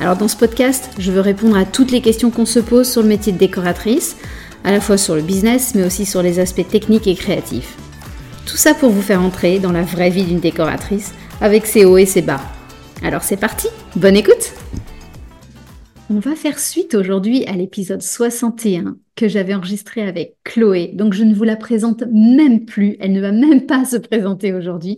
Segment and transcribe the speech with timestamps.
[0.00, 3.02] Alors dans ce podcast, je veux répondre à toutes les questions qu'on se pose sur
[3.02, 4.16] le métier de décoratrice,
[4.64, 7.76] à la fois sur le business, mais aussi sur les aspects techniques et créatifs.
[8.46, 11.98] Tout ça pour vous faire entrer dans la vraie vie d'une décoratrice, avec ses hauts
[11.98, 12.40] et ses bas.
[13.02, 14.52] Alors c'est parti, bonne écoute
[16.12, 20.92] on va faire suite aujourd'hui à l'épisode 61 que j'avais enregistré avec Chloé.
[20.94, 24.54] Donc je ne vous la présente même plus, elle ne va même pas se présenter
[24.54, 24.96] aujourd'hui.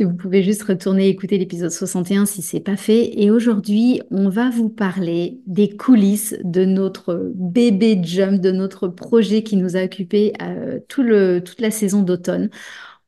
[0.00, 3.12] Vous pouvez juste retourner écouter l'épisode 61 si c'est pas fait.
[3.22, 9.44] Et aujourd'hui, on va vous parler des coulisses de notre bébé jump, de notre projet
[9.44, 12.50] qui nous a occupé euh, tout le, toute la saison d'automne.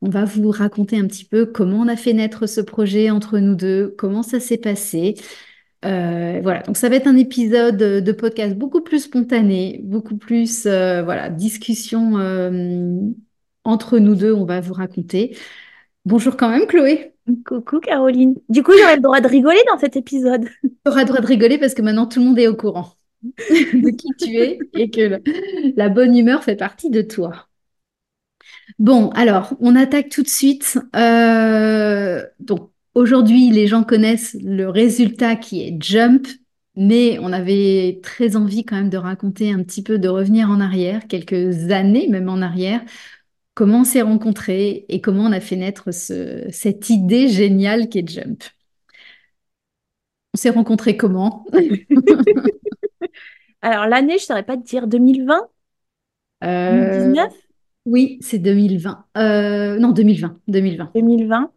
[0.01, 3.41] On va vous raconter un petit peu comment on a fait naître ce projet entre
[3.41, 5.15] nous deux, comment ça s'est passé.
[5.85, 10.67] Euh, voilà, donc ça va être un épisode de podcast beaucoup plus spontané, beaucoup plus
[10.67, 13.01] euh, voilà discussion euh,
[13.65, 14.33] entre nous deux.
[14.33, 15.37] On va vous raconter.
[16.05, 17.15] Bonjour quand même, Chloé.
[17.47, 18.35] Coucou Caroline.
[18.49, 20.49] Du coup, j'aurai le droit de rigoler dans cet épisode.
[20.63, 22.95] Tu auras le droit de rigoler parce que maintenant tout le monde est au courant
[23.23, 25.21] de qui tu es et que
[25.77, 27.49] la bonne humeur fait partie de toi.
[28.79, 30.79] Bon, alors, on attaque tout de suite.
[32.41, 36.27] donc, Aujourd'hui, les gens connaissent le résultat qui est Jump,
[36.77, 40.61] mais on avait très envie quand même de raconter un petit peu, de revenir en
[40.61, 42.83] arrière, quelques années même en arrière,
[43.55, 48.09] comment on s'est rencontrés et comment on a fait naître cette idée géniale qui est
[48.09, 48.43] Jump?
[50.35, 51.45] On s'est rencontrés comment?
[53.63, 55.49] Alors l'année, je ne saurais pas te dire 2020
[56.43, 57.31] 2019 euh,
[57.87, 59.05] Oui, c'est 2020.
[59.17, 60.39] Euh, non, 2020.
[60.49, 60.91] 2020.
[60.95, 61.53] 2020.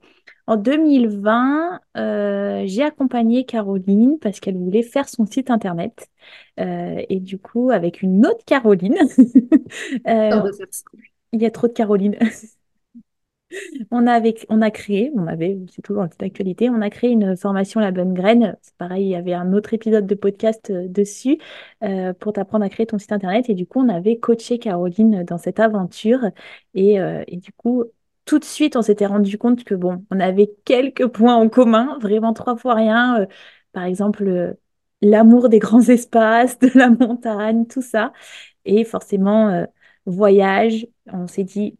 [0.47, 6.07] En 2020, euh, j'ai accompagné Caroline parce qu'elle voulait faire son site internet.
[6.59, 8.95] Euh, et du coup, avec une autre Caroline,
[10.07, 10.51] euh,
[11.31, 12.16] il y a trop de Caroline.
[13.89, 17.35] on, avait, on a créé, on avait, c'est toujours en actualité, on a créé une
[17.35, 18.56] formation La Bonne Graine.
[18.62, 21.39] C'est pareil, il y avait un autre épisode de podcast dessus
[22.19, 23.50] pour t'apprendre à créer ton site internet.
[23.50, 26.19] Et du coup, on avait coaché Caroline dans cette aventure.
[26.75, 27.85] Et, et du coup,
[28.25, 31.97] tout de suite, on s'était rendu compte que bon, on avait quelques points en commun,
[32.02, 33.22] vraiment trois fois rien.
[33.22, 33.25] Euh,
[33.72, 34.53] par exemple, euh,
[35.02, 38.13] l'amour des grands espaces, de la montagne, tout ça.
[38.66, 39.66] Et forcément, euh,
[40.06, 41.78] voyage, on s'est dit,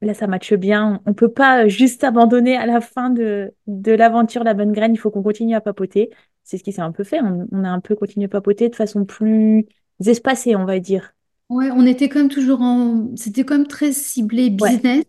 [0.00, 1.02] là, ça matche bien.
[1.06, 4.94] On ne peut pas juste abandonner à la fin de, de l'aventure La Bonne Graine.
[4.94, 6.10] Il faut qu'on continue à papoter.
[6.42, 7.20] C'est ce qui s'est un peu fait.
[7.20, 9.66] On, a un peu continué à papoter de façon plus
[10.04, 11.12] espacée, on va dire.
[11.48, 13.08] Ouais, on était quand même toujours en.
[13.16, 15.04] C'était quand même très ciblé business.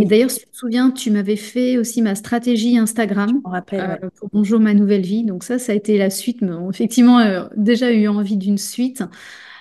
[0.00, 4.08] Et d'ailleurs, si tu te souviens, tu m'avais fait aussi ma stratégie Instagram rappelle, euh,
[4.18, 5.22] pour Bonjour ma nouvelle vie.
[5.22, 6.40] Donc ça, ça a été la suite.
[6.40, 9.02] Mais effectivement, euh, déjà eu envie d'une suite.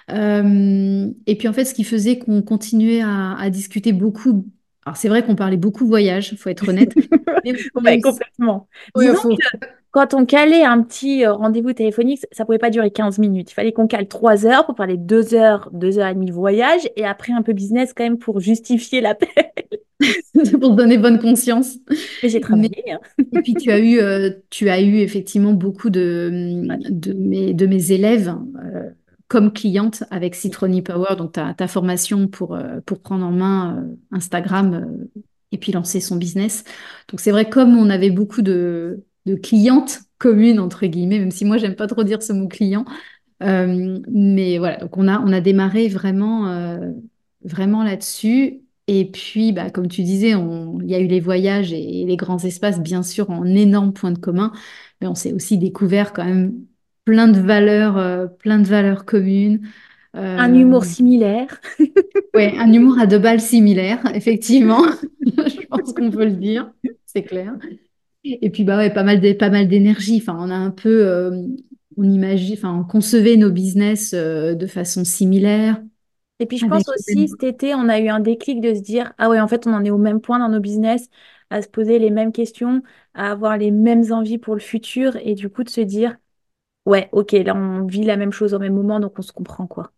[0.09, 4.47] Euh, et puis en fait, ce qui faisait qu'on continuait à, discuter beaucoup.
[4.85, 6.95] Alors c'est vrai qu'on parlait beaucoup voyage, il faut être honnête.
[7.83, 8.67] mais complètement.
[9.91, 13.51] Quand on calait un petit rendez-vous téléphonique, ça pouvait pas durer 15 minutes.
[13.51, 16.33] Il fallait qu'on cale 3 heures pour parler 2 heures, 2 heures et demie de
[16.33, 19.29] voyage et après un peu business quand même pour justifier l'appel.
[20.59, 21.77] pour donner bonne conscience.
[22.23, 22.91] J'ai travaillé.
[22.91, 22.99] Hein.
[23.33, 27.65] et puis tu as eu, euh, tu as eu effectivement beaucoup de, de, mes, de
[27.65, 28.89] mes élèves euh,
[29.27, 33.85] comme clientes avec Citroni Power, donc ta, ta formation pour, euh, pour prendre en main
[34.11, 35.07] Instagram
[35.51, 36.63] et puis lancer son business.
[37.09, 41.45] Donc c'est vrai, comme on avait beaucoup de, de clientes communes, entre guillemets, même si
[41.45, 42.85] moi j'aime pas trop dire ce mot client,
[43.39, 46.79] mais voilà, donc on a, on a démarré vraiment,
[47.43, 48.61] vraiment là-dessus.
[48.87, 52.39] Et puis, bah, comme tu disais, il y a eu les voyages et, les grands
[52.39, 54.51] espaces, bien sûr, en énorme point de commun,
[54.99, 56.53] mais on s'est aussi découvert quand même
[57.05, 59.61] plein de valeurs, euh, plein de valeurs communes.
[60.13, 61.61] un humour euh, similaire.
[62.35, 64.83] oui, un humour à deux balles similaire, effectivement.
[65.21, 66.71] Je pense qu'on peut le dire,
[67.05, 67.55] c'est clair.
[68.23, 69.19] Et puis, bah ouais, pas mal
[69.67, 70.19] d'énergie.
[70.21, 71.41] Enfin, on a un peu, euh,
[71.97, 75.81] on imagine, enfin, on concevait nos business de façon similaire.
[76.39, 79.13] Et puis je pense aussi, cet été, on a eu un déclic de se dire,
[79.17, 81.09] ah ouais, en fait, on en est au même point dans nos business,
[81.51, 82.81] à se poser les mêmes questions,
[83.13, 86.17] à avoir les mêmes envies pour le futur, et du coup de se dire,
[86.85, 89.67] ouais, ok, là, on vit la même chose au même moment, donc on se comprend,
[89.67, 89.93] quoi.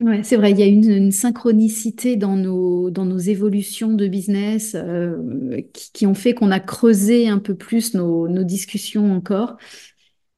[0.00, 4.74] Ouais, c'est vrai, il y a une, synchronicité dans nos, dans nos évolutions de business
[4.74, 9.56] euh, qui, ont fait qu'on a creusé un peu plus nos, nos discussions encore.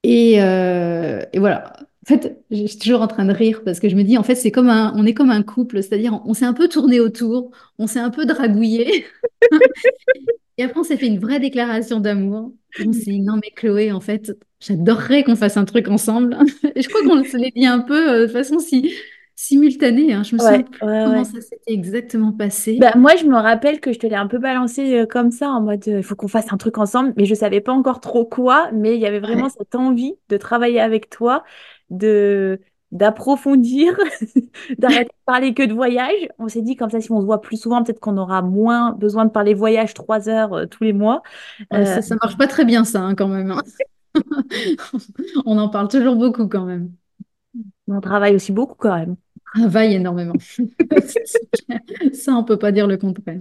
[0.04, 1.72] Et, euh, et, voilà,
[2.08, 4.34] fait, je suis toujours en train de rire parce que je me dis, en fait,
[4.34, 7.50] c'est comme un, on est comme un couple, c'est-à-dire on s'est un peu tourné autour,
[7.78, 9.06] on s'est un peu dragouillé,
[10.58, 12.52] et après on s'est fait une vraie déclaration d'amour.
[12.84, 16.36] On s'est dit, non mais Chloé, en fait, j'adorerais qu'on fasse un truc ensemble.
[16.76, 18.94] Je crois qu'on se l'est dit un peu euh, de façon si
[19.38, 20.12] simultanée.
[20.12, 20.24] hein.
[20.24, 21.24] Je me souviens plus ouais, comment ouais.
[21.24, 22.76] ça s'était exactement passé.
[22.80, 25.48] Bah, moi, je me rappelle que je te l'ai un peu balancé euh, comme ça,
[25.50, 28.24] en mode, il faut qu'on fasse un truc ensemble, mais je savais pas encore trop
[28.24, 31.44] quoi, mais il y avait vraiment cette envie de travailler avec toi,
[31.90, 33.94] de d'approfondir,
[34.78, 36.28] d'arrêter de parler que de voyage.
[36.38, 38.92] On s'est dit comme ça, si on se voit plus souvent, peut-être qu'on aura moins
[38.92, 41.22] besoin de parler voyage trois heures euh, tous les mois.
[41.74, 43.50] Euh, ça, ça marche pas très bien ça hein, quand même.
[43.50, 43.62] hein.
[45.46, 46.90] On en parle toujours beaucoup quand même.
[47.88, 49.16] on travaille aussi beaucoup quand même.
[49.54, 50.34] Travaille énormément.
[52.12, 53.40] Ça, on peut pas dire le contraire.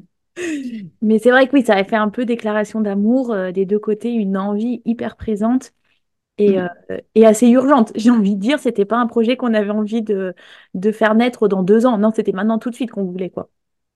[1.01, 3.79] Mais c'est vrai que oui, ça a fait un peu déclaration d'amour euh, des deux
[3.79, 5.71] côtés, une envie hyper présente.
[6.39, 6.99] et, euh, Mm.
[7.15, 7.91] et assez urgente.
[7.95, 10.35] J'ai envie de dire, c'était pas un projet qu'on avait envie de,
[10.75, 11.97] de faire naître dans deux ans.
[11.99, 13.49] Non, c'était maintenant tout de suite qu'on voulait, quoi.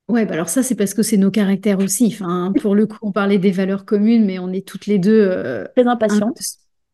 [0.07, 2.07] Ouais, bah alors ça, c'est parce que c'est nos caractères aussi.
[2.07, 5.12] Enfin, pour le coup, on parlait des valeurs communes, mais on est toutes les deux
[5.22, 5.98] euh, Très un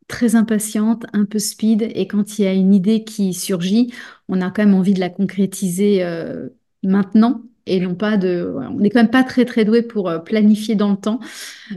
[0.09, 0.27] impatiente.
[0.30, 1.83] très impatientes, un peu speed.
[1.95, 3.94] Et quand il y a une idée qui surgit,
[4.30, 6.50] on a quand même envie de la concrétiser euh,
[6.83, 7.42] maintenant.
[7.69, 8.54] Et non pas de.
[8.71, 11.19] on n'est quand même pas très très doué pour euh, planifier dans le temps.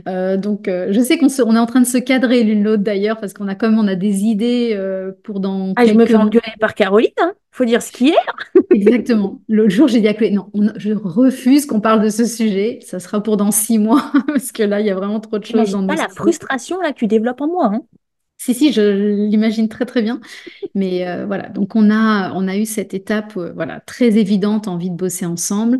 [0.07, 2.63] Euh, donc, euh, je sais qu'on se- on est en train de se cadrer l'une
[2.63, 5.93] l'autre d'ailleurs, parce qu'on a comme on a des idées euh, pour dans Ah, je
[5.93, 7.33] me fais engueuler par Caroline, hein.
[7.51, 8.15] Faut dire ce qui est.
[8.73, 9.41] Exactement.
[9.49, 12.79] L'autre jour, j'ai dit à Chloé, non, on- je refuse qu'on parle de ce sujet.
[12.81, 15.45] Ça sera pour dans six mois, parce que là, il y a vraiment trop de
[15.45, 17.81] choses dans pas la frustration là que tu développes en moi, hein.
[18.43, 20.19] Si, si, je l'imagine très, très bien.
[20.73, 24.67] Mais euh, voilà, donc on a, on a eu cette étape euh, voilà, très évidente,
[24.67, 25.77] envie de bosser ensemble.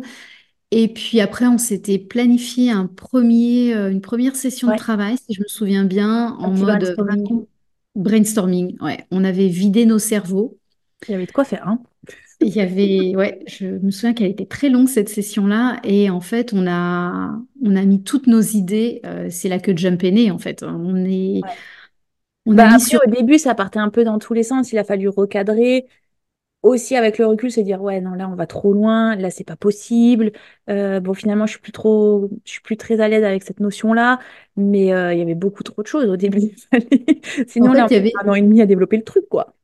[0.70, 5.34] Et puis après, on s'était planifié un premier, euh, une première session de travail, si
[5.34, 7.46] je me souviens bien, un en mode brainstorming.
[7.96, 8.76] brainstorming.
[8.80, 10.56] Ouais, on avait vidé nos cerveaux.
[11.08, 11.80] Il y avait de quoi faire, hein.
[12.40, 16.20] Il y avait, ouais, je me souviens qu'elle était très longue cette session-là et en
[16.20, 19.00] fait on a, on a mis toutes nos idées.
[19.04, 20.62] euh, c'est là que Jump est né en fait.
[20.64, 21.50] On est, Ouais.
[22.46, 23.00] On Bah après, sur.
[23.06, 24.72] au début, ça partait un peu dans tous les sens.
[24.72, 25.86] Il a fallu recadrer.
[26.62, 29.16] Aussi, avec le recul, se dire, ouais, non, là, on va trop loin.
[29.16, 30.32] Là, c'est pas possible.
[30.70, 33.60] Euh, bon, finalement, je suis plus trop, je suis plus très à l'aise avec cette
[33.60, 34.20] notion-là.
[34.56, 36.56] Mais euh, il y avait beaucoup trop de choses au début.
[36.72, 37.20] Fallait-
[37.60, 39.28] En Sinon, là, fait, on y avait, un an et demi à développer le truc,
[39.28, 39.54] quoi.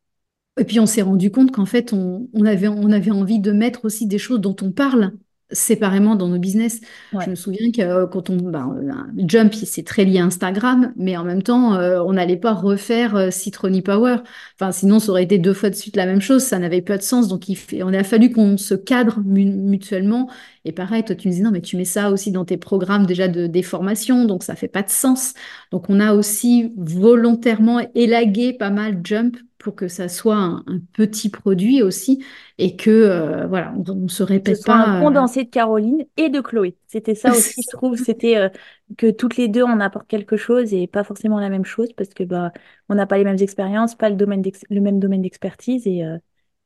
[0.58, 3.52] et puis on s'est rendu compte qu'en fait on, on avait, on avait envie de
[3.52, 5.12] mettre aussi des choses dont on parle
[5.50, 6.80] séparément dans nos business.
[7.12, 7.24] Ouais.
[7.24, 10.92] Je me souviens que euh, quand on, ben, euh, Jump, c'est très lié à Instagram,
[10.96, 14.16] mais en même temps, euh, on n'allait pas refaire euh, Citroni Power.
[14.60, 16.98] Enfin, sinon, ça aurait été deux fois de suite la même chose, ça n'avait pas
[16.98, 17.28] de sens.
[17.28, 20.28] Donc, il fait- on a fallu qu'on se cadre mu- mutuellement.
[20.64, 23.06] Et pareil, toi, tu me disais, non, mais tu mets ça aussi dans tes programmes
[23.06, 25.34] déjà de des formations, donc ça fait pas de sens.
[25.72, 30.80] Donc, on a aussi volontairement élagué pas mal Jump pour que ça soit un, un
[30.92, 32.24] petit produit aussi
[32.58, 35.02] et que, euh, voilà, on ne se répète soit un pas.
[35.04, 36.76] euh, condensé de Caroline et de Chloé.
[36.86, 37.96] C'était ça aussi, je trouve.
[37.98, 38.48] C'était euh,
[38.96, 42.10] que toutes les deux, on apporte quelque chose et pas forcément la même chose parce
[42.10, 42.52] que bah,
[42.88, 46.02] on n'a pas les mêmes expériences, pas le domaine le même domaine d'expertise et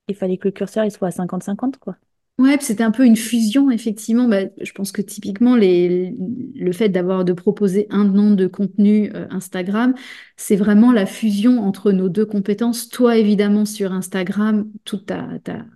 [0.08, 1.96] il fallait que le curseur il soit à 50-50, quoi.
[2.38, 4.26] Ouais, c'était un peu une fusion, effectivement.
[4.26, 6.14] Bah, je pense que typiquement, les,
[6.54, 9.94] le fait d'avoir de proposer un nom de contenu euh, Instagram,
[10.36, 12.88] c'est vraiment la fusion entre nos deux compétences.
[12.88, 15.66] Toi, évidemment, sur Instagram, toute ta, ta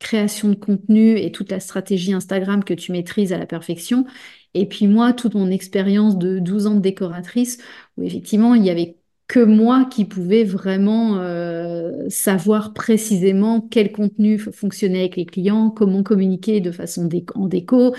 [0.00, 4.06] création de contenu et toute la stratégie Instagram que tu maîtrises à la perfection.
[4.54, 7.58] Et puis moi, toute mon expérience de 12 ans de décoratrice,
[7.98, 8.98] où effectivement, il y avait
[9.30, 16.02] que moi qui pouvais vraiment euh, savoir précisément quel contenu fonctionnait avec les clients, comment
[16.02, 17.94] communiquer de façon en déco,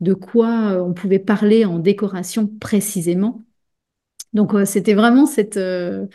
[0.00, 3.42] de quoi euh, on pouvait parler en décoration précisément.
[4.32, 6.06] Donc c'était vraiment cette, euh,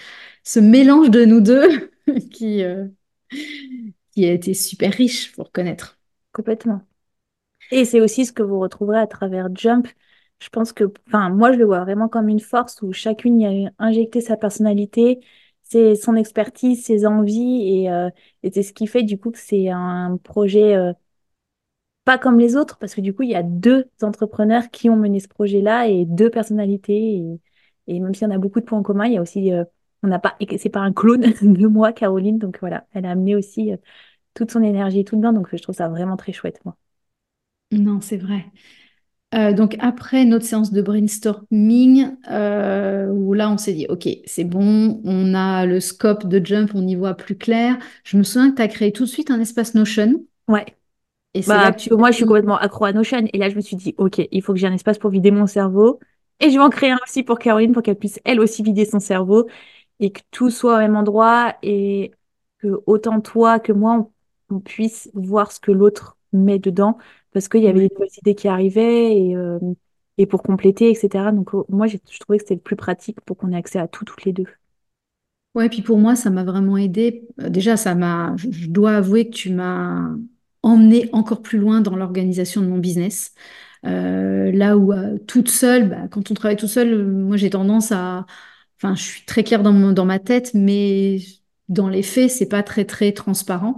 [0.46, 1.92] ce mélange de nous deux
[2.32, 2.63] qui,
[4.13, 6.00] qui a été super riche pour connaître.
[6.32, 6.82] Complètement.
[7.72, 9.90] Et c'est aussi ce que vous retrouverez à travers Jump.
[10.41, 13.67] Je pense que, enfin, moi, je le vois vraiment comme une force où chacune y
[13.67, 15.19] a injecté sa personnalité,
[15.63, 18.10] c'est son expertise, ses envies, et, euh,
[18.43, 20.93] et c'est ce qui fait du coup que c'est un projet euh,
[22.03, 24.95] pas comme les autres, parce que du coup, il y a deux entrepreneurs qui ont
[24.95, 27.39] mené ce projet-là et deux personnalités.
[27.88, 29.53] Et, même s'il y en a beaucoup de points en commun, il y a aussi,
[29.53, 29.63] euh,
[30.03, 33.36] on n'a pas, c'est pas un clone de moi, Caroline, donc voilà, elle a amené
[33.36, 33.77] aussi euh,
[34.33, 36.77] toute son énergie et tout dedans, donc je trouve ça vraiment très chouette, moi.
[37.71, 38.45] Non, c'est vrai.
[39.33, 44.43] Euh, donc après notre séance de brainstorming, euh, où là on s'est dit, ok, c'est
[44.43, 47.77] bon, on a le scope de Jump, on y voit plus clair.
[48.03, 50.65] Je me souviens que tu as créé tout de suite un espace Notion, Ouais.
[51.33, 53.25] et Bah, là que tu moi, je suis complètement accro à Notion.
[53.31, 55.31] Et là, je me suis dit, OK, il faut que j'ai un espace pour vider
[55.31, 56.00] mon cerveau.
[56.39, 58.85] Et je vais en créer un aussi pour Caroline, pour qu'elle puisse, elle aussi, vider
[58.85, 59.47] son cerveau
[60.00, 61.55] et que tout soit au même endroit.
[61.63, 62.11] Et
[62.59, 64.09] que autant toi que moi,
[64.50, 66.97] on, puisse voir ce que l'autre met dedans,
[67.33, 69.59] parce qu'il y avait des nouvelles idées qui arrivaient et, euh,
[70.17, 71.31] et pour compléter, etc.
[71.31, 73.88] Donc oh, moi, je trouvais que c'était le plus pratique pour qu'on ait accès à
[73.88, 74.45] tout, toutes les deux.
[75.53, 77.27] Ouais, puis pour moi, ça m'a vraiment aidé.
[77.41, 80.09] Euh, déjà, ça m'a, je dois avouer que tu m'as
[80.63, 83.33] emmené encore plus loin dans l'organisation de mon business.
[83.85, 87.91] Euh, là où euh, toute seule, bah, quand on travaille tout seul, moi j'ai tendance
[87.91, 88.25] à,
[88.77, 91.17] enfin, je suis très claire dans, dans ma tête, mais
[91.69, 93.77] dans les faits, c'est pas très très transparent.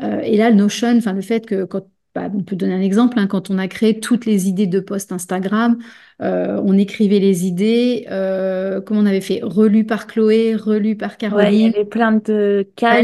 [0.00, 3.20] Et là, le Notion, enfin, le fait que quand bah, on peut donner un exemple,
[3.20, 5.78] hein, quand on a créé toutes les idées de post Instagram,
[6.20, 11.18] euh, on écrivait les idées, euh, comment on avait fait, relu par Chloé, relu par
[11.18, 11.52] Caroline.
[11.52, 12.94] il y avait plein de cas,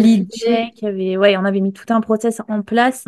[0.83, 3.05] avait, ouais, on avait mis tout un process en place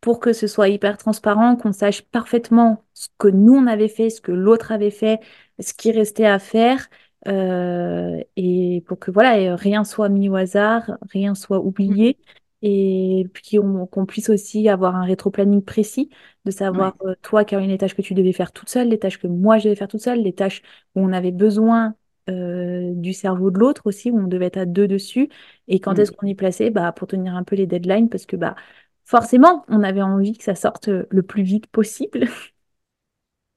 [0.00, 4.10] pour que ce soit hyper transparent, qu'on sache parfaitement ce que nous on avait fait,
[4.10, 5.20] ce que l'autre avait fait,
[5.60, 6.88] ce qui restait à faire.
[7.28, 12.18] Euh, et pour que voilà, rien soit mis au hasard, rien soit oublié
[12.62, 16.10] et puis qu'on puisse aussi avoir un rétro-planning précis,
[16.44, 19.18] de savoir, euh, toi, Caroline, les tâches que tu devais faire toute seule, les tâches
[19.18, 20.62] que moi, je devais faire toute seule, les tâches
[20.94, 21.94] où on avait besoin
[22.30, 25.28] euh, du cerveau de l'autre aussi, où on devait être à deux dessus,
[25.68, 28.36] et quand est-ce qu'on y plaçait bah, pour tenir un peu les deadlines, parce que
[28.36, 28.56] bah,
[29.04, 32.26] forcément, on avait envie que ça sorte le plus vite possible.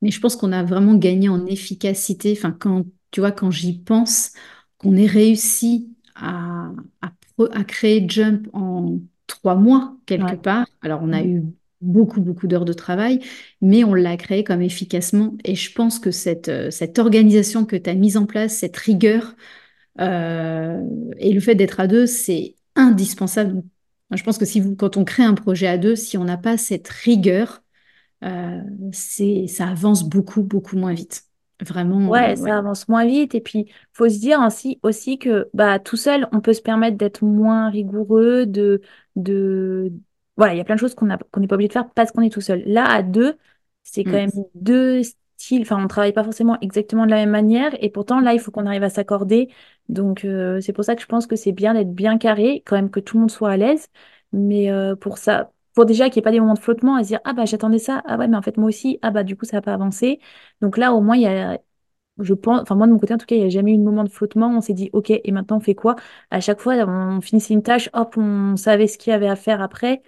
[0.01, 2.33] Mais je pense qu'on a vraiment gagné en efficacité.
[2.37, 4.31] Enfin, quand tu vois, quand j'y pense,
[4.77, 7.11] qu'on ait réussi à, à
[7.45, 10.67] à créer Jump en trois mois, quelque part.
[10.81, 11.27] Alors, on a mm.
[11.27, 11.43] eu
[11.81, 13.19] beaucoup, beaucoup d'heures de travail,
[13.61, 15.37] mais on l'a créé comme efficacement.
[15.45, 18.77] Et je pense que cette, euh, cette organisation que tu as mise en place, cette
[18.77, 19.35] rigueur,
[19.99, 20.81] euh,
[21.17, 23.63] et le fait d'être à deux, c'est indispensable.
[24.11, 26.37] je pense que si vous, quand on crée un projet à deux, si on n'a
[26.37, 27.61] pas cette rigueur,
[28.23, 31.28] euh, c'est, ça avance beaucoup, beaucoup moins vite.
[31.61, 32.07] Vraiment.
[32.07, 33.35] Ouais, ça avance moins vite.
[33.35, 36.97] Et puis, faut se dire ainsi aussi que bah, tout seul, on peut se permettre
[36.97, 38.81] d'être moins rigoureux, de,
[39.15, 39.91] de...
[40.37, 42.11] Voilà, il y a plein de choses qu'on qu'on n'est pas obligé de faire parce
[42.11, 42.63] qu'on est tout seul.
[42.65, 43.37] Là, à deux,
[43.83, 44.13] c'est quand mm.
[44.13, 45.63] même deux styles.
[45.63, 47.71] Enfin, on travaille pas forcément exactement de la même manière.
[47.83, 49.49] Et pourtant, là, il faut qu'on arrive à s'accorder.
[49.89, 52.75] Donc, euh, c'est pour ça que je pense que c'est bien d'être bien carré, quand
[52.77, 53.87] même que tout le monde soit à l'aise.
[54.31, 57.03] Mais euh, pour ça, pour déjà qu'il n'y ait pas des moments de flottement à
[57.03, 58.01] se dire ah bah j'attendais ça.
[58.05, 58.99] Ah ouais mais en fait moi aussi.
[59.01, 60.19] Ah bah du coup ça n'a pas avancé
[60.61, 61.57] donc là au moins il y a
[62.19, 63.77] je pense enfin moi de mon côté en tout cas il n'y a jamais eu
[63.77, 64.49] de moment de flottement.
[64.57, 65.95] On s'est dit ok et maintenant on fait quoi?
[66.31, 69.35] À chaque fois on finissait une tâche hop on savait ce qu'il y avait à
[69.37, 70.03] faire après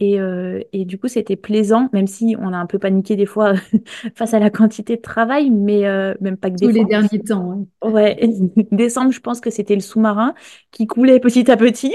[0.00, 3.26] et, euh, et du coup c'était plaisant même si on a un peu paniqué des
[3.26, 3.54] fois
[4.14, 7.20] face à la quantité de travail mais euh, même pas que des Tous les derniers
[7.20, 8.18] temps ouais
[8.72, 10.34] décembre je pense que c'était le sous-marin
[10.70, 11.92] qui coulait petit à petit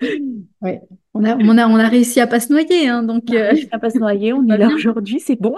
[0.62, 0.82] ouais
[1.14, 2.86] on a, on, a, on a réussi à pas se noyer.
[2.86, 4.32] Hein, donc, on a euh, réussi à pas se noyer.
[4.32, 5.56] On est là aujourd'hui, c'est bon.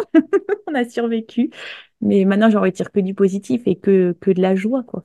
[0.66, 1.50] on a survécu.
[2.00, 5.04] Mais maintenant, j'en retire que du positif et que, que de la joie, quoi.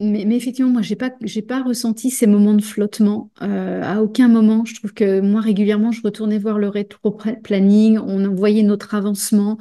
[0.00, 4.00] Mais, mais, effectivement, moi, j'ai pas, j'ai pas ressenti ces moments de flottement euh, à
[4.00, 4.64] aucun moment.
[4.64, 9.58] Je trouve que moi, régulièrement, je retournais voir le rétro-planning, on voyait notre avancement,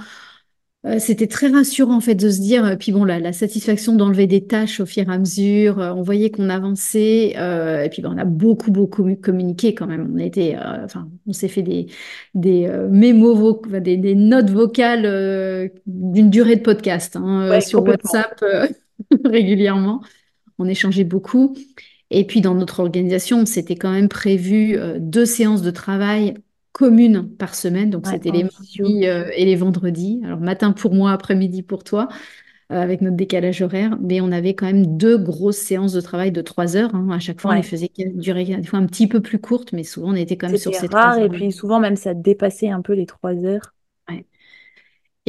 [0.88, 3.96] euh, c'était très rassurant en fait de se dire, euh, puis bon, la, la satisfaction
[3.96, 8.02] d'enlever des tâches au fur et à mesure, euh, on voyait qu'on avançait, et puis
[8.02, 10.12] ben, on a beaucoup, beaucoup communiqué quand même.
[10.14, 11.88] On était, enfin, on s'est fait des,
[12.36, 18.44] des mémos, des, des, notes vocales d'une durée de podcast hein, sur WhatsApp
[19.26, 20.02] régulièrement.
[20.60, 21.56] On échangeait beaucoup.
[22.10, 26.36] Et puis dans notre organisation, c'était quand même prévu deux séances de travail
[26.78, 27.90] communes par semaine.
[27.90, 30.22] Donc, c'était les mardis euh, et les vendredis.
[30.24, 32.08] Alors, matin pour moi, après-midi pour toi,
[32.72, 33.98] euh, avec notre décalage horaire.
[34.00, 36.94] Mais on avait quand même deux grosses séances de travail de trois heures.
[36.94, 37.10] Hein.
[37.12, 39.84] À chaque fois, on les faisait durer des fois un petit peu plus courtes, mais
[39.84, 42.82] souvent, on était quand même sur ces rare, Et puis, souvent, même, ça dépassait un
[42.82, 43.74] peu les trois heures.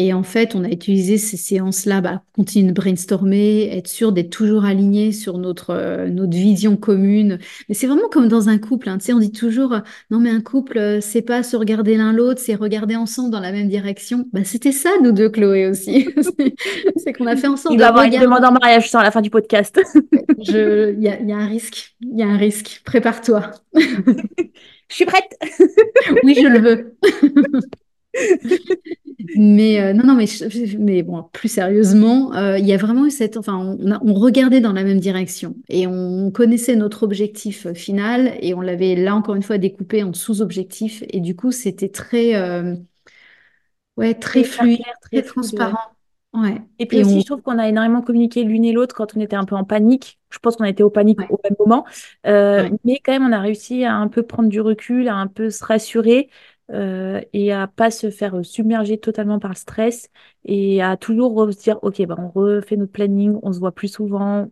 [0.00, 4.31] Et en fait, on a utilisé ces séances-là, bah, continuer de brainstormer, être sûr d'être
[4.31, 7.40] toujours aligné sur notre, euh, notre vision commune.
[7.69, 8.88] Mais c'est vraiment comme dans un couple.
[8.88, 8.99] Hein.
[8.99, 9.81] Tu sais, on dit toujours, euh,
[10.12, 13.40] non mais un couple, euh, c'est pas se regarder l'un l'autre, c'est regarder ensemble dans
[13.40, 14.28] la même direction.
[14.33, 16.09] Bah, c'était ça, nous deux, Chloé aussi.
[16.97, 17.75] c'est qu'on a fait ensemble.
[17.75, 19.81] Il va y avoir une demande en mariage à la fin du podcast.
[20.38, 21.97] Il y a, y a un risque.
[22.02, 22.83] Il y a un risque.
[22.85, 23.50] Prépare-toi.
[23.75, 25.37] Je suis prête.
[26.23, 26.97] oui, je le veux
[29.37, 30.27] mais euh, non, non, mais,
[30.79, 33.37] mais bon, plus sérieusement, euh, il y a vraiment eu cette.
[33.37, 38.35] Enfin, on, on, regardait dans la même direction et on connaissait notre objectif euh, final
[38.41, 42.35] et on l'avait là encore une fois découpé en sous-objectifs et du coup, c'était très,
[43.97, 45.79] ouais, très fluide, très, transparent.
[46.35, 46.63] Ouais.
[46.79, 49.35] Et puis aussi, je trouve qu'on a énormément communiqué l'une et l'autre quand on était
[49.35, 50.21] un peu en panique.
[50.31, 51.85] Je pense qu'on était au panique au même moment.
[52.25, 55.51] Mais quand même, on a réussi à un peu prendre du recul, à un peu
[55.51, 56.31] se rassurer
[56.73, 60.11] euh, et à pas se faire submerger totalement par le stress
[60.45, 63.89] et à toujours se dire, OK, bah, on refait notre planning, on se voit plus
[63.89, 64.47] souvent,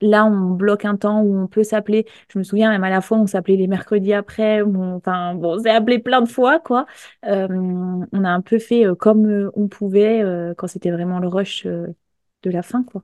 [0.00, 2.06] là, on bloque un temps où on peut s'appeler.
[2.32, 5.58] Je me souviens, même à la fois, on s'appelait les mercredis après, enfin, bon, on
[5.62, 6.86] s'est appelé plein de fois, quoi.
[7.26, 10.22] Euh, on a un peu fait euh, comme on pouvait
[10.56, 13.02] quand c'était vraiment le rush de la fin, quoi.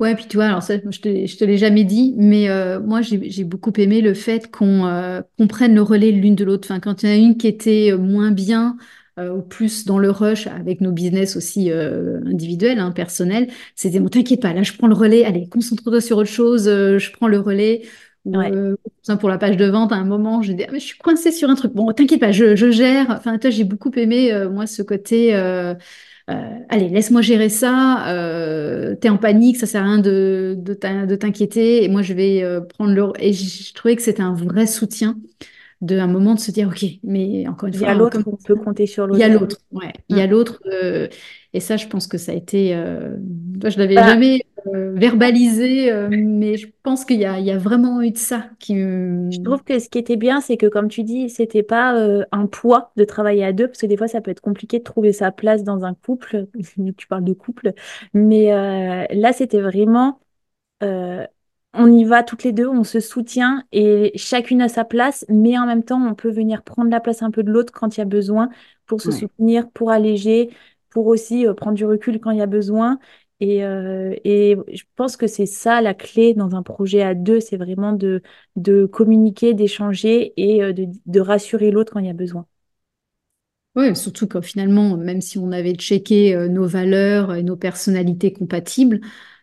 [0.00, 2.80] Ouais, puis tu vois, alors ça, je te, je te l'ai jamais dit, mais euh,
[2.80, 6.66] moi, j'ai beaucoup aimé le fait qu'on euh, prenne le relais l'une de l'autre.
[6.68, 8.76] Enfin, quand il y en a une qui était euh, moins bien,
[9.18, 14.40] ou plus dans le rush, avec nos business aussi individuels, hein, personnels, c'était bon, t'inquiète
[14.40, 17.82] pas, là, je prends le relais, allez, concentre-toi sur autre chose, je prends le relais.
[18.24, 18.32] Ou,
[19.20, 21.30] pour la page de vente, à un moment, j'ai dit, ah, mais je suis coincée
[21.30, 21.72] sur un truc.
[21.74, 23.10] Bon, t'inquiète pas, je, je, gère.
[23.10, 25.74] Enfin, toi, j'ai beaucoup aimé, moi, ce côté euh,
[26.28, 31.84] allez, laisse-moi gérer ça, euh, t'es en panique, ça sert à rien de, de t'inquiéter,
[31.84, 33.12] et moi je vais euh, prendre le...
[33.18, 35.16] Et je, trouvais que c'était un vrai soutien
[35.82, 37.86] de un moment de se dire, ok, mais encore une fois...
[37.86, 39.18] Il y a l'autre, on peut compter sur l'autre.
[39.18, 39.92] Il y a l'autre, ouais.
[40.08, 40.30] Il y a mm.
[40.30, 40.62] l'autre,
[41.52, 42.70] et ça, je pense que ça a été...
[42.70, 48.00] je l'avais bah, jamais euh, verbalisé, euh, mais je pense qu'il y, y a, vraiment
[48.00, 51.02] eu de ça qui Je trouve que ce qui était bien, c'est que comme tu
[51.02, 54.20] dis, c'était pas euh, un poids de travailler à deux, parce que des fois, ça
[54.20, 56.46] peut être compliqué de trouver sa place dans un couple.
[56.96, 57.72] tu parles de couple,
[58.14, 58.50] mais
[59.10, 60.20] là, c'était vraiment
[61.74, 65.58] on y va toutes les deux, on se soutient et chacune a sa place, mais
[65.58, 68.00] en même temps, on peut venir prendre la place un peu de l'autre quand il
[68.00, 68.50] y a besoin
[68.86, 70.50] pour se soutenir, pour alléger,
[70.90, 72.98] pour aussi prendre du recul quand il y a besoin.
[73.42, 77.56] Euh, et, je pense que c'est ça la clé dans un projet à deux, c'est
[77.56, 78.22] vraiment de,
[78.56, 82.46] de communiquer, d'échanger et euh, de, de rassurer l'autre quand il y a besoin.
[83.74, 88.32] Oui, surtout que finalement, même si on avait checké euh, nos valeurs et nos personnalités
[88.32, 89.00] compatibles,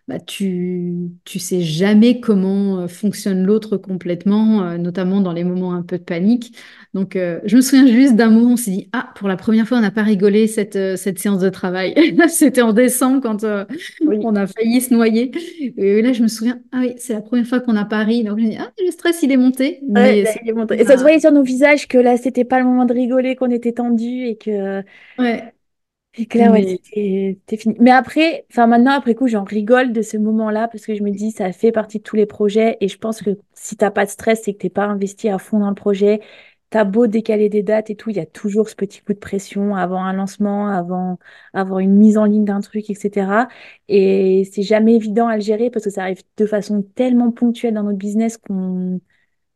[0.09, 5.73] bah, tu tu sais jamais comment euh, fonctionne l'autre complètement, euh, notamment dans les moments
[5.73, 6.57] un peu de panique.
[6.95, 9.67] Donc, euh, je me souviens juste d'un moment, on s'est dit, ah, pour la première
[9.67, 11.93] fois, on n'a pas rigolé cette, cette séance de travail.
[12.27, 15.29] C'était en décembre quand on a failli se noyer.
[15.77, 18.23] Et là, je me souviens, ah oui, c'est la première fois qu'on a pas ri.
[18.23, 19.79] Donc, je me dis, ah, le stress, il est monté.
[19.87, 20.81] Mais il est monté.
[20.81, 23.35] Et ça se voyait sur nos visages que là, c'était pas le moment de rigoler,
[23.35, 24.81] qu'on était tendu et que.
[25.19, 25.53] Ouais.
[26.19, 27.75] Et que là, ouais, c'était fini.
[27.79, 31.11] Mais après, enfin maintenant, après coup, j'en rigole de ce moment-là parce que je me
[31.11, 32.77] dis, ça fait partie de tous les projets.
[32.81, 35.37] Et je pense que si t'as pas de stress, c'est que t'es pas investi à
[35.39, 36.19] fond dans le projet.
[36.71, 39.17] T'as beau décaler des dates et tout, il y a toujours ce petit coup de
[39.19, 41.17] pression avant un lancement, avant,
[41.53, 43.47] avant une mise en ligne d'un truc, etc.
[43.87, 47.73] Et c'est jamais évident à le gérer parce que ça arrive de façon tellement ponctuelle
[47.73, 48.99] dans notre business qu'on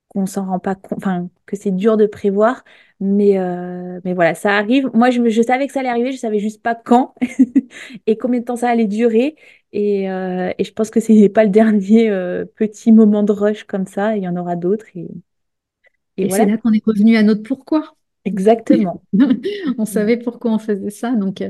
[0.09, 2.63] qu'on s'en rend pas compte, enfin, que c'est dur de prévoir.
[3.05, 4.89] Mais, euh, mais voilà, ça arrive.
[4.93, 7.13] Moi, je, je, savais que ça allait arriver, je savais juste pas quand
[8.07, 9.35] et combien de temps ça allait durer.
[9.73, 13.33] Et, euh, et je pense que ce n'est pas le dernier euh, petit moment de
[13.33, 14.15] rush comme ça.
[14.15, 14.85] Il y en aura d'autres.
[14.95, 15.09] Et,
[16.15, 17.93] et, c'est là qu'on est revenu à notre pourquoi.
[18.23, 19.03] Exactement.
[19.77, 21.11] on savait pourquoi on faisait ça.
[21.11, 21.43] Donc,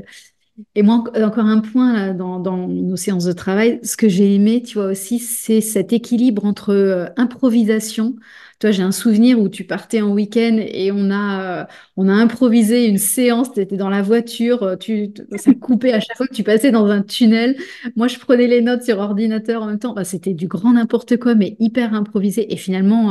[0.74, 4.78] et moi, encore un point dans, nos séances de travail, ce que j'ai aimé, tu
[4.78, 8.16] vois aussi, c'est cet équilibre entre improvisation.
[8.64, 11.64] Toi, j'ai un souvenir où tu partais en week-end et on a, euh,
[11.98, 13.52] on a improvisé une séance.
[13.52, 16.70] Tu étais dans la voiture, euh, tu, ça coupait à chaque fois que tu passais
[16.70, 17.56] dans un tunnel.
[17.94, 19.94] Moi, je prenais les notes sur ordinateur en même temps.
[20.02, 22.54] C'était du grand n'importe quoi, mais hyper improvisé.
[22.54, 23.08] Et finalement,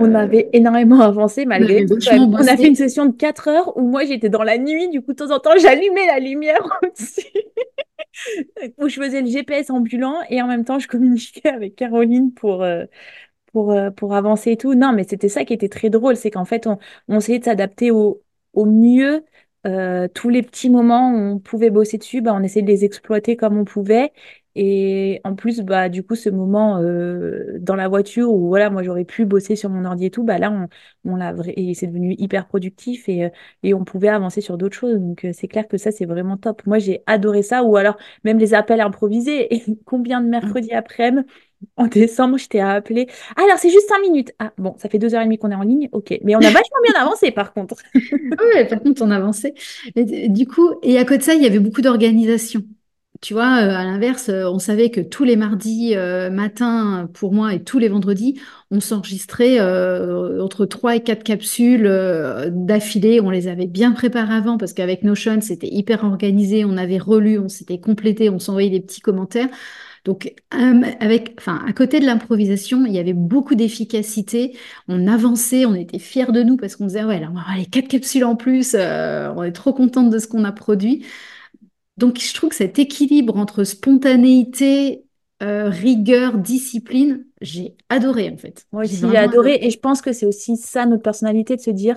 [0.00, 1.96] on avait énormément avancé malgré tout.
[2.12, 4.90] On a fait une session de 4 heures où moi, j'étais dans la nuit.
[4.90, 6.60] Du coup, de temps en temps, j'allumais la lumière
[8.76, 12.62] où je faisais le GPS ambulant et en même temps je communiquais avec Caroline pour,
[12.62, 12.84] euh,
[13.52, 14.74] pour, euh, pour avancer et tout.
[14.74, 17.44] Non, mais c'était ça qui était très drôle, c'est qu'en fait on, on essayait de
[17.44, 18.22] s'adapter au,
[18.54, 19.24] au mieux
[19.66, 22.84] euh, tous les petits moments où on pouvait bosser dessus, bah, on essayait de les
[22.84, 24.12] exploiter comme on pouvait.
[24.56, 28.82] Et en plus, bah, du coup, ce moment euh, dans la voiture où voilà, moi
[28.82, 30.68] j'aurais pu bosser sur mon ordi et tout, bah là, on,
[31.12, 33.30] on l'a et c'est devenu hyper productif et,
[33.62, 34.98] et on pouvait avancer sur d'autres choses.
[34.98, 36.66] Donc c'est clair que ça, c'est vraiment top.
[36.66, 37.62] Moi, j'ai adoré ça.
[37.64, 39.54] Ou alors même les appels improvisés.
[39.54, 40.30] Et combien de mmh.
[40.30, 41.24] mercredis après-midi
[41.76, 43.08] en décembre, je t'ai appelé.
[43.36, 44.32] alors, c'est juste cinq minutes.
[44.38, 45.88] Ah, bon, ça fait deux heures et demie qu'on est en ligne.
[45.92, 46.18] Ok.
[46.24, 47.76] Mais on a vachement bien avancé, par contre.
[47.94, 49.54] oui, par contre, on a avancé.
[49.94, 52.62] du coup, et à côté de ça, il y avait beaucoup d'organisation.
[53.20, 57.34] Tu vois, euh, à l'inverse, euh, on savait que tous les mardis euh, matin, pour
[57.34, 61.82] moi, et tous les vendredis, on s'enregistrait entre trois et quatre capsules
[62.50, 63.20] d'affilée.
[63.20, 66.64] On les avait bien préparées avant parce qu'avec Notion, c'était hyper organisé.
[66.64, 69.48] On avait relu, on s'était complété, on s'envoyait des petits commentaires.
[70.04, 74.56] Donc, avec, enfin, à côté de l'improvisation, il y avait beaucoup d'efficacité.
[74.88, 77.56] On avançait, on était fiers de nous parce qu'on disait, ouais, là, on va avoir
[77.56, 78.74] les quatre capsules en plus.
[78.74, 81.04] on est trop contente de ce qu'on a produit.
[81.96, 85.04] Donc, je trouve que cet équilibre entre spontanéité,
[85.42, 88.66] euh, rigueur, discipline, j'ai adoré en fait.
[88.72, 89.58] Moi aussi, j'ai adoré.
[89.62, 91.96] Et je pense que c'est aussi ça notre personnalité de se dire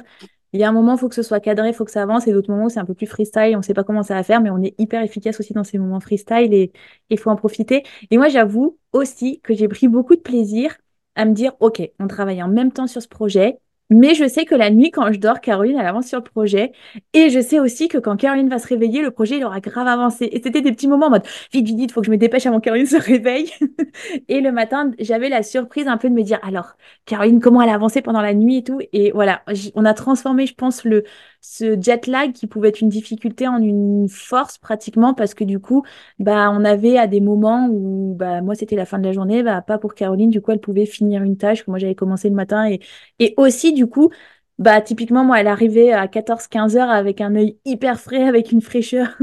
[0.54, 2.04] Il y a un moment, il faut que ce soit cadré, il faut que ça
[2.04, 4.14] avance, et d'autres moments, c'est un peu plus freestyle, on ne sait pas comment ça
[4.16, 6.72] va faire, mais on est hyper efficace aussi dans ces moments freestyle et
[7.10, 7.84] il faut en profiter.
[8.12, 10.78] Et moi, j'avoue aussi que j'ai pris beaucoup de plaisir
[11.16, 13.60] à me dire, OK, on travaille en même temps sur ce projet,
[13.94, 16.72] mais je sais que la nuit, quand je dors, Caroline, elle avance sur le projet.
[17.14, 19.88] Et je sais aussi que quand Caroline va se réveiller, le projet, il aura grave
[19.88, 20.30] avancé.
[20.32, 22.46] Et c'était des petits moments en mode, vite, vite, vite, faut que je me dépêche
[22.46, 23.52] avant que Caroline se réveille.
[24.28, 26.76] et le matin, j'avais la surprise un peu de me dire, alors,
[27.06, 28.80] Caroline, comment elle a avancé pendant la nuit et tout?
[28.94, 29.44] Et voilà,
[29.76, 31.04] on a transformé, je pense, le,
[31.46, 35.60] ce jet lag qui pouvait être une difficulté en une force pratiquement parce que du
[35.60, 35.84] coup,
[36.18, 39.44] bah, on avait à des moments où bah, moi, c'était la fin de la journée,
[39.44, 42.30] bah, pas pour Caroline, du coup, elle pouvait finir une tâche que moi, j'avais commencé
[42.30, 42.66] le matin.
[42.70, 42.80] Et,
[43.20, 44.10] et aussi, du coup,
[44.58, 48.62] bah, typiquement, moi, elle arrivait à 14-15 heures avec un œil hyper frais, avec une
[48.62, 49.18] fraîcheur.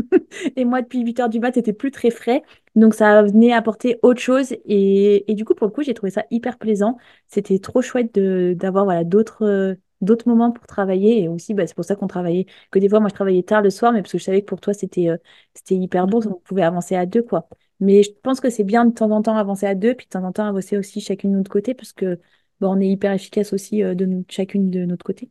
[0.57, 2.43] et moi, depuis 8 heures du mat, c'était plus très frais.
[2.77, 4.55] Donc, ça venait apporter autre chose.
[4.67, 6.97] Et, du coup, pour le coup, j'ai trouvé ça hyper plaisant.
[7.29, 11.23] C'était trop chouette d'avoir voilà, d'autres d'autres moments pour travailler.
[11.23, 13.63] Et aussi, bah, c'est pour ça qu'on travaillait, que des fois, moi, je travaillais tard
[13.63, 15.17] le soir, mais parce que je savais que pour toi, c'était euh,
[15.55, 17.49] c'était hyper bon, on pouvait avancer à deux, quoi.
[17.81, 20.11] Mais je pense que c'est bien de temps en temps avancer à deux, puis de
[20.11, 22.19] temps en temps avancer aussi chacune de notre côté, parce que
[22.61, 25.31] bon, on est hyper efficace aussi euh, de chacune de notre côté.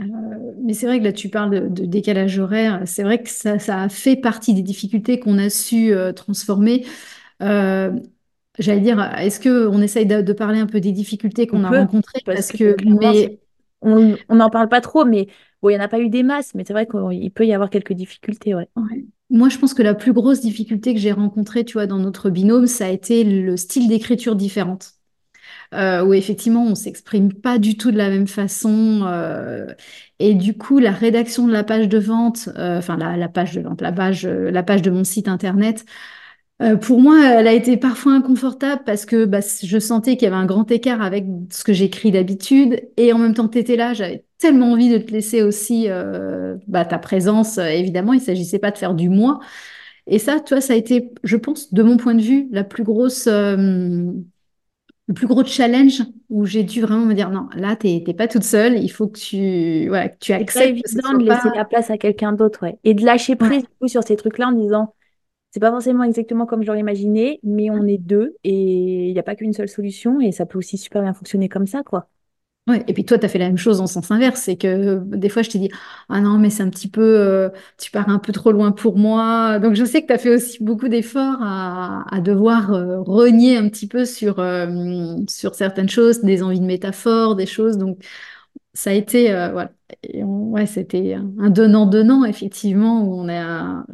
[0.00, 0.04] Euh,
[0.62, 2.82] mais c'est vrai que là, tu parles de, décalage horaire.
[2.86, 6.86] C'est vrai que ça, ça, a fait partie des difficultés qu'on a su transformer.
[8.60, 12.20] J'allais dire, est-ce qu'on essaye de, parler un peu des difficultés qu'on a rencontrées?
[12.24, 13.40] Parce, que, mais
[13.82, 15.26] on n'en parle pas trop, mais
[15.62, 17.52] bon, il n'y en a pas eu des masses, mais c'est vrai qu'il peut y
[17.52, 18.54] avoir quelques difficultés.
[18.54, 18.68] Ouais.
[19.30, 22.30] Moi, je pense que la plus grosse difficulté que j'ai rencontrée, tu vois, dans notre
[22.30, 24.92] binôme, ça a été le style d'écriture différente.
[25.72, 29.02] Euh, où effectivement, on s'exprime pas du tout de la même façon.
[29.04, 29.72] Euh,
[30.18, 33.60] et du coup, la rédaction de la page de vente, euh, enfin la, page de
[33.60, 35.84] vente, la page, la page de mon site internet,
[36.62, 40.26] euh, pour moi, elle a été parfois inconfortable parce que bah, je sentais qu'il y
[40.26, 42.82] avait un grand écart avec ce que j'écris d'habitude.
[42.96, 46.56] Et en même temps, tu étais là, j'avais tellement envie de te laisser aussi euh,
[46.66, 47.58] bah, ta présence.
[47.58, 49.40] évidemment, il ne s'agissait pas de faire du moi.
[50.06, 52.64] Et ça, tu vois, ça a été, je pense, de mon point de vue, la
[52.64, 54.10] plus grosse, euh,
[55.06, 58.28] le plus gros challenge où j'ai dû vraiment me dire non, là, tu n'es pas
[58.28, 60.82] toute seule, il faut que tu, voilà, que tu acceptes.
[60.84, 62.78] C'est évident de laisser la place à quelqu'un d'autre, ouais.
[62.84, 64.94] Et de lâcher prise sur ces trucs-là en disant
[65.50, 69.22] c'est pas forcément exactement comme j'aurais imaginé, mais on est deux et il n'y a
[69.22, 72.08] pas qu'une seule solution et ça peut aussi super bien fonctionner comme ça, quoi.
[72.68, 74.42] Ouais, et puis toi, tu as fait la même chose en sens inverse.
[74.42, 75.70] C'est que des fois, je t'ai dit
[76.08, 78.96] Ah non, mais c'est un petit peu, euh, tu pars un peu trop loin pour
[78.96, 79.58] moi.
[79.58, 83.68] Donc, je sais que tu as fait aussi beaucoup d'efforts à, devoir euh, renier un
[83.68, 87.76] petit peu sur, euh, sur certaines choses, des envies de métaphores, des choses.
[87.76, 88.04] Donc,
[88.74, 89.72] ça a été, voilà.
[90.22, 93.84] Ouais, c'était un donnant-donnant, effectivement, où on a,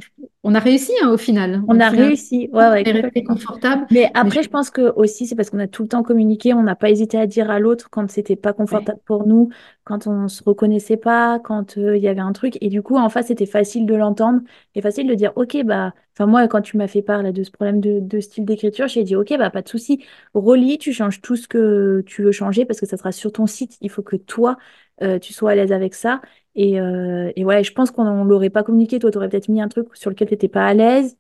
[0.49, 1.63] on a réussi hein, au final.
[1.67, 3.23] On a réussi, ouais, ouais.
[3.25, 3.85] confortable.
[3.91, 4.49] Mais après, je...
[4.49, 7.19] pense que aussi, c'est parce qu'on a tout le temps communiqué, on n'a pas hésité
[7.19, 9.49] à dire à l'autre quand c'était pas confortable pour nous,
[9.83, 12.59] quand on se reconnaissait pas, quand euh, il y avait un truc.
[12.61, 14.41] Et du coup, en face, c'était facile de l'entendre
[14.77, 17.51] et facile de dire, OK, bah, enfin, moi, quand tu m'as fait part de ce
[17.51, 20.05] problème de, style d'écriture, j'ai dit, OK, bah, pas de souci.
[20.33, 23.47] Relis, tu changes tout ce que tu veux changer parce que ça sera sur ton
[23.47, 23.79] site.
[23.81, 24.59] Il faut que toi,
[25.03, 26.21] euh, tu sois à l'aise avec ça.
[26.55, 28.99] Et, euh, et ouais, je pense qu'on ne l'aurait pas communiqué.
[28.99, 31.17] Toi, tu aurais peut-être mis un truc sur lequel tu n'étais pas à l'aise.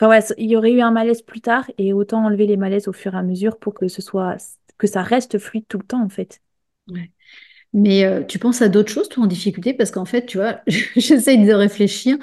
[0.00, 2.88] Enfin ouais, il y aurait eu un malaise plus tard et autant enlever les malaises
[2.88, 4.36] au fur et à mesure pour que ce soit
[4.78, 6.40] que ça reste fluide tout le temps en fait.
[6.88, 7.10] Ouais.
[7.74, 9.74] Mais euh, tu penses à d'autres choses, toi, en difficulté?
[9.74, 10.60] Parce qu'en fait, tu vois,
[10.96, 12.18] j'essaye de réfléchir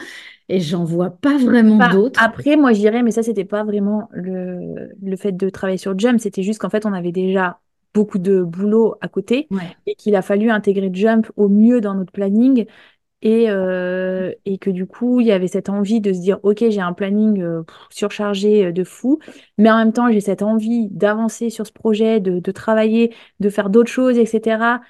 [0.50, 2.22] et j'en vois pas vraiment bah, d'autres.
[2.24, 5.98] Après, moi, je dirais, mais ça, c'était pas vraiment le, le fait de travailler sur
[5.98, 7.60] Jump, c'était juste qu'en fait, on avait déjà
[7.96, 9.50] beaucoup de boulot à côté
[9.88, 12.68] et qu'il a fallu intégrer Jump au mieux dans notre planning.
[13.22, 16.60] Et, euh, et que du coup, il y avait cette envie de se dire, OK,
[16.70, 19.20] j'ai un planning euh, surchargé euh, de fou,
[19.58, 23.50] mais en même temps, j'ai cette envie d'avancer sur ce projet, de, de travailler, de
[23.50, 24.82] faire d'autres choses, etc.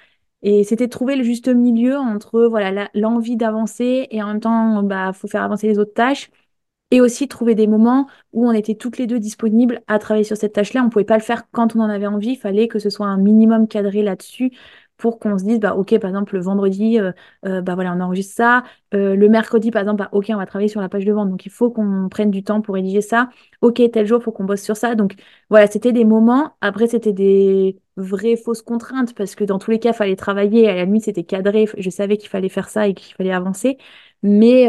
[0.42, 4.82] Et c'était de trouver le juste milieu entre voilà l'envie d'avancer et en même temps,
[4.82, 6.30] bah, faut faire avancer les autres tâches
[6.90, 10.36] et aussi trouver des moments où on était toutes les deux disponibles à travailler sur
[10.36, 10.82] cette tâche-là.
[10.84, 13.06] On pouvait pas le faire quand on en avait envie, il fallait que ce soit
[13.06, 14.52] un minimum cadré là-dessus
[14.96, 17.12] pour qu'on se dise, bah, OK, par exemple, le vendredi, euh,
[17.44, 18.64] euh, bah, voilà, on enregistre ça.
[18.94, 21.30] Euh, le mercredi, par exemple, bah, OK, on va travailler sur la page de vente.
[21.30, 23.28] Donc, il faut qu'on prenne du temps pour rédiger ça.
[23.60, 24.94] OK, tel jour, il faut qu'on bosse sur ça.
[24.94, 25.14] Donc,
[25.50, 26.56] voilà, c'était des moments.
[26.60, 30.68] Après, c'était des vraies fausses contraintes parce que dans tous les cas, il fallait travailler.
[30.68, 31.68] À la nuit, c'était cadré.
[31.76, 33.76] Je savais qu'il fallait faire ça et qu'il fallait avancer.
[34.22, 34.68] Mais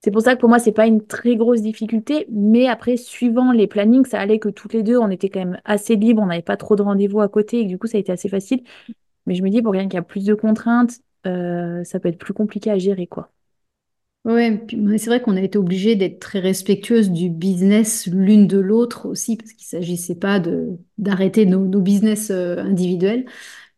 [0.00, 2.26] c'est pour ça que pour moi, c'est pas une très grosse difficulté.
[2.30, 5.60] Mais après, suivant les plannings, ça allait que toutes les deux, on était quand même
[5.64, 8.00] assez libres, on n'avait pas trop de rendez-vous à côté et du coup, ça a
[8.00, 8.62] été assez facile.
[9.26, 12.18] Mais je me dis, pour quelqu'un qui a plus de contraintes, euh, ça peut être
[12.18, 13.30] plus compliqué à gérer, quoi.
[14.26, 19.36] C'est vrai qu'on a été obligé d'être très respectueuses du business l'une de l'autre aussi,
[19.36, 20.42] parce qu'il ne s'agissait pas
[20.98, 23.24] d'arrêter nos, nos, business euh, individuels.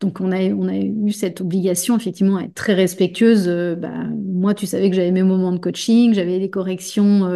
[0.01, 3.49] Donc on a, on a eu cette obligation effectivement à être très respectueuse.
[3.79, 7.29] Bah, moi, tu savais que j'avais mes moments de coaching, j'avais les corrections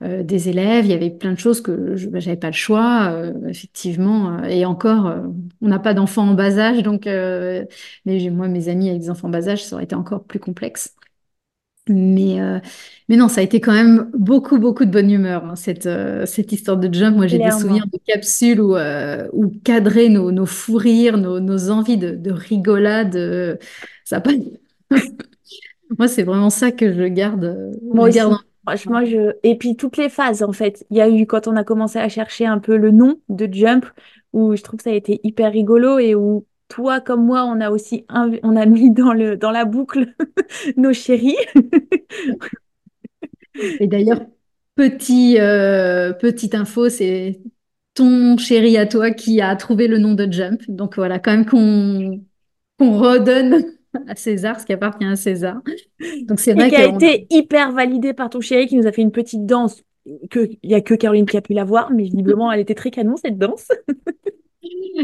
[0.00, 3.12] des élèves, il y avait plein de choses que je n'avais bah, pas le choix,
[3.48, 4.42] effectivement.
[4.44, 5.12] Et encore,
[5.60, 9.28] on n'a pas d'enfants en bas âge, donc mais moi, mes amis avec des enfants
[9.28, 10.97] en bas âge, ça aurait été encore plus complexe.
[11.88, 12.58] Mais, euh,
[13.08, 16.26] mais non, ça a été quand même beaucoup, beaucoup de bonne humeur, hein, cette, euh,
[16.26, 17.16] cette histoire de jump.
[17.16, 21.40] Moi, j'ai des souvenirs de capsules où, euh, où cadrer nos, nos fous rires, nos,
[21.40, 23.58] nos envies de, de rigolade,
[24.04, 24.32] ça pas...
[25.98, 27.72] Moi, c'est vraiment ça que je garde.
[27.82, 28.20] Moi aussi.
[28.66, 29.32] Franchement, je...
[29.42, 30.84] Et puis toutes les phases, en fait.
[30.90, 33.48] Il y a eu quand on a commencé à chercher un peu le nom de
[33.50, 33.86] Jump,
[34.34, 37.60] où je trouve que ça a été hyper rigolo et où toi comme moi, on
[37.60, 40.14] a aussi on a mis dans, le, dans la boucle
[40.76, 41.36] nos chéris.
[43.80, 44.20] Et d'ailleurs,
[44.74, 47.40] petit, euh, petite info, c'est
[47.94, 50.62] ton chéri à toi qui a trouvé le nom de Jump.
[50.68, 52.20] Donc voilà, quand même qu'on
[52.78, 53.64] redonne
[54.06, 55.60] à César ce qui appartient à César.
[56.22, 59.02] Donc c'est vrai qui a été hyper validé par ton chéri qui nous a fait
[59.02, 59.82] une petite danse
[60.30, 62.74] que il y a que Caroline qui a pu la voir, mais visiblement elle était
[62.74, 63.68] très canon cette danse.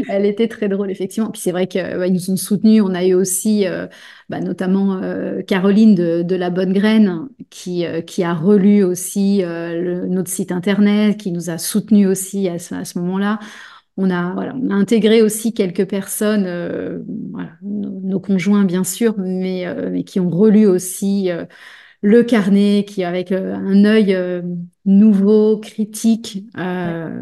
[0.09, 1.29] Elle était très drôle, effectivement.
[1.29, 2.81] Puis c'est vrai qu'ils nous ont soutenus.
[2.83, 3.87] On a eu aussi, euh,
[4.29, 10.29] bah, notamment euh, Caroline de, La Bonne Graine, qui, euh, qui a relu aussi notre
[10.29, 13.39] site internet, qui nous a soutenus aussi à ce, moment-là.
[13.97, 16.45] On a, voilà, on a intégré aussi quelques personnes,
[17.61, 21.29] nos, conjoints bien sûr, mais, mais qui ont relu aussi
[22.01, 24.17] le carnet, qui avec un œil
[24.83, 26.45] nouveau, critique,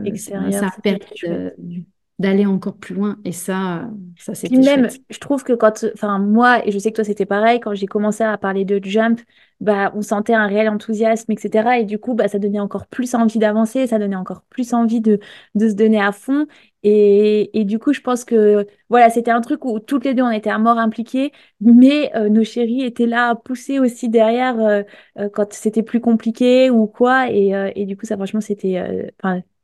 [0.05, 1.85] extérieur, ça a permis
[2.23, 3.19] d'aller encore plus loin.
[3.25, 6.95] Et ça, ça c'était même, je trouve que quand, enfin moi, et je sais que
[6.95, 9.21] toi c'était pareil, quand j'ai commencé à parler de jump,
[9.61, 11.79] bah on sentait un réel enthousiasme, etc.
[11.79, 15.01] Et du coup, bah ça donnait encore plus envie d'avancer, ça donnait encore plus envie
[15.01, 15.19] de,
[15.55, 16.47] de se donner à fond.
[16.83, 20.23] Et, et du coup, je pense que voilà, c'était un truc où toutes les deux
[20.23, 21.31] on était à mort impliqués,
[21.61, 24.83] mais euh, nos chéris étaient là à pousser aussi derrière euh,
[25.19, 27.29] euh, quand c'était plus compliqué ou quoi.
[27.31, 29.11] Et, et du coup, ça franchement, c'était,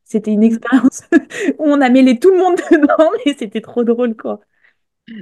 [0.09, 1.03] c'était une expérience
[1.59, 4.41] où on a mêlé tout le monde dedans, mais c'était trop drôle, quoi.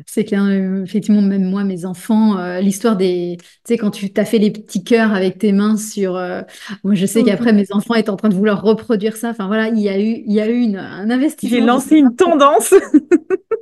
[0.06, 3.38] C'est clair, euh, effectivement, même moi, mes enfants, euh, l'histoire des.
[3.40, 6.18] Tu sais, quand tu t'as fait les petits cœurs avec tes mains sur.
[6.18, 6.42] Euh,
[6.84, 9.30] moi, je sais qu'après, mes enfants étaient en train de vouloir reproduire ça.
[9.30, 11.58] Enfin, voilà, il y a eu, il y a eu une, un investissement.
[11.58, 12.74] J'ai lancé une tendance.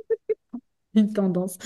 [0.94, 1.58] une tendance.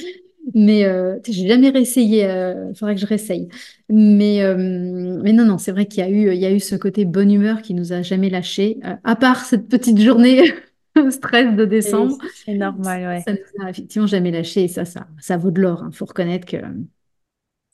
[0.54, 2.22] Mais euh, j'ai jamais réessayé.
[2.22, 3.48] Il euh, faudrait que je réessaye.
[3.88, 6.60] Mais, euh, mais non, non, c'est vrai qu'il y a eu, il y a eu
[6.60, 8.78] ce côté bonne humeur qui nous a jamais lâché.
[9.04, 10.52] à part cette petite journée
[11.10, 12.16] stress de décembre.
[12.34, 13.22] C'est normal, ouais.
[13.24, 14.64] Ça nous a effectivement jamais lâché.
[14.64, 15.80] Et ça, ça, ça vaut de l'or.
[15.82, 15.90] Il hein.
[15.92, 16.56] faut reconnaître que.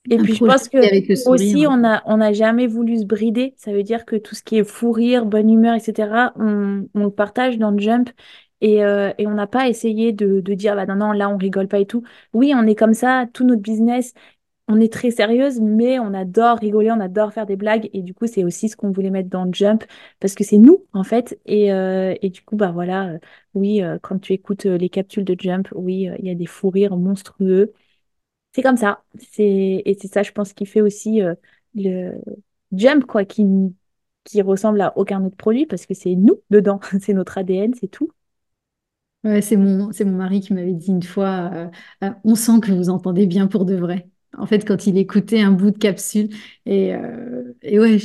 [0.08, 3.54] Et puis je pense que aussi, on n'a on a jamais voulu se brider.
[3.56, 7.04] Ça veut dire que tout ce qui est fou rire, bonne humeur, etc., on, on
[7.04, 8.10] le partage dans le jump.
[8.60, 11.36] Et, euh, et on n'a pas essayé de, de dire, bah non, non, là, on
[11.36, 12.02] rigole pas et tout.
[12.32, 14.14] Oui, on est comme ça, tout notre business,
[14.68, 17.90] on est très sérieuse, mais on adore rigoler, on adore faire des blagues.
[17.94, 19.84] Et du coup, c'est aussi ce qu'on voulait mettre dans Jump,
[20.20, 21.38] parce que c'est nous, en fait.
[21.46, 23.18] Et, euh, et du coup, bah voilà, euh,
[23.54, 26.96] oui, quand tu écoutes les capsules de Jump, oui, il y a des fous rires
[26.96, 27.72] monstrueux.
[28.54, 29.04] C'est comme ça.
[29.18, 29.44] C'est,
[29.84, 31.20] et c'est ça, je pense, qui fait aussi
[31.74, 32.12] le
[32.72, 33.44] Jump, quoi, qui,
[34.24, 37.88] qui ressemble à aucun autre produit, parce que c'est nous dedans, c'est notre ADN, c'est
[37.88, 38.10] tout
[39.40, 41.66] c'est mon, c'est mon mari qui m'avait dit une fois, euh,
[42.04, 44.08] euh, on sent que vous entendez bien pour de vrai.
[44.38, 46.28] En fait, quand il écoutait un bout de capsule,
[46.66, 47.96] et, euh, et ouais,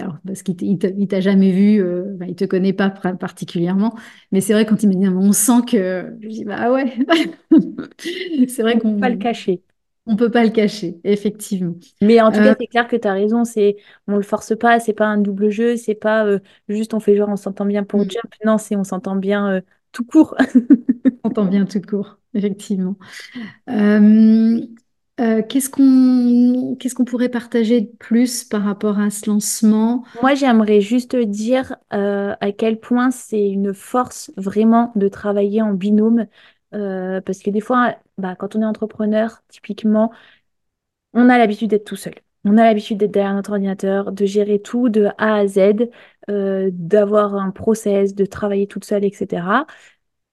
[0.00, 1.82] alors, parce qu'il il t'a jamais vu,
[2.16, 3.94] bah, il te connaît pas particulièrement,
[4.32, 6.92] mais c'est vrai quand il m'a dit, on sent que, je dis bah ouais,
[8.48, 9.62] c'est vrai qu'on peut pas le cacher.
[10.10, 11.74] On peut pas le cacher, effectivement.
[12.00, 13.76] Mais en tout cas, c'est clair que tu as raison, c'est
[14.08, 16.26] on le force pas, c'est pas un double jeu, c'est pas
[16.68, 18.10] juste on fait genre on s'entend bien pour mm.
[18.10, 20.34] jump, non, c'est on s'entend bien tout court.
[21.24, 22.96] On entend bien tout court, effectivement.
[23.68, 24.60] Euh,
[25.20, 30.04] euh, qu'est-ce qu'on qu'est-ce qu'on pourrait partager de plus par rapport à ce lancement?
[30.22, 35.72] Moi, j'aimerais juste dire euh, à quel point c'est une force vraiment de travailler en
[35.72, 36.26] binôme.
[36.70, 40.12] parce que des fois, bah, quand on est entrepreneur, typiquement,
[41.14, 42.14] on a l'habitude d'être tout seul.
[42.44, 45.88] On a l'habitude d'être derrière notre ordinateur, de gérer tout de A à Z,
[46.30, 49.66] euh, d'avoir un process, de travailler toute seule, etc.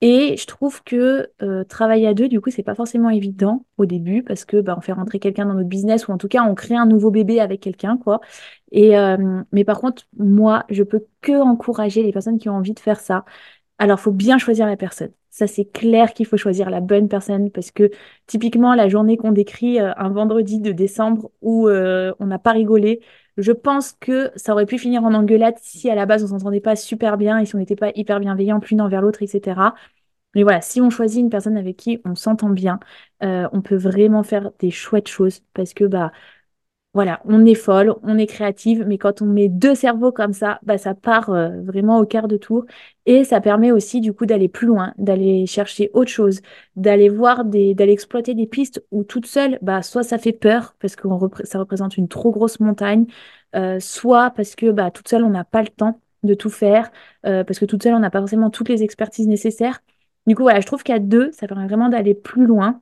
[0.01, 3.85] Et je trouve que euh, travailler à deux, du coup, c'est pas forcément évident au
[3.85, 6.43] début parce que bah, on fait rentrer quelqu'un dans notre business ou en tout cas
[6.43, 8.19] on crée un nouveau bébé avec quelqu'un, quoi.
[8.71, 12.73] Et euh, mais par contre, moi, je peux que encourager les personnes qui ont envie
[12.73, 13.25] de faire ça.
[13.77, 15.11] Alors, faut bien choisir la personne.
[15.29, 17.91] Ça, c'est clair qu'il faut choisir la bonne personne parce que
[18.27, 22.51] typiquement, la journée qu'on décrit euh, un vendredi de décembre où euh, on n'a pas
[22.51, 23.01] rigolé,
[23.37, 26.61] je pense que ça aurait pu finir en engueulade si à la base on s'entendait
[26.61, 29.75] pas super bien et si on n'était pas hyper bienveillant l'une envers l'autre, etc.
[30.35, 32.79] Mais voilà, si on choisit une personne avec qui on s'entend bien,
[33.23, 36.11] euh, on peut vraiment faire des chouettes choses parce que bah
[36.95, 40.59] voilà, on est folle, on est créative, mais quand on met deux cerveaux comme ça,
[40.63, 42.65] bah, ça part euh, vraiment au quart de tour.
[43.05, 46.41] Et ça permet aussi, du coup, d'aller plus loin, d'aller chercher autre chose,
[46.77, 50.75] d'aller voir des, d'aller exploiter des pistes où toute seule, bah, soit ça fait peur
[50.79, 51.07] parce que
[51.43, 53.05] ça représente une trop grosse montagne,
[53.55, 56.91] euh, soit parce que bah, toute seule, on n'a pas le temps de tout faire,
[57.25, 59.81] euh, parce que toute seule, on n'a pas forcément toutes les expertises nécessaires.
[60.27, 62.81] Du coup, voilà, je trouve qu'à deux, ça permet vraiment d'aller plus loin.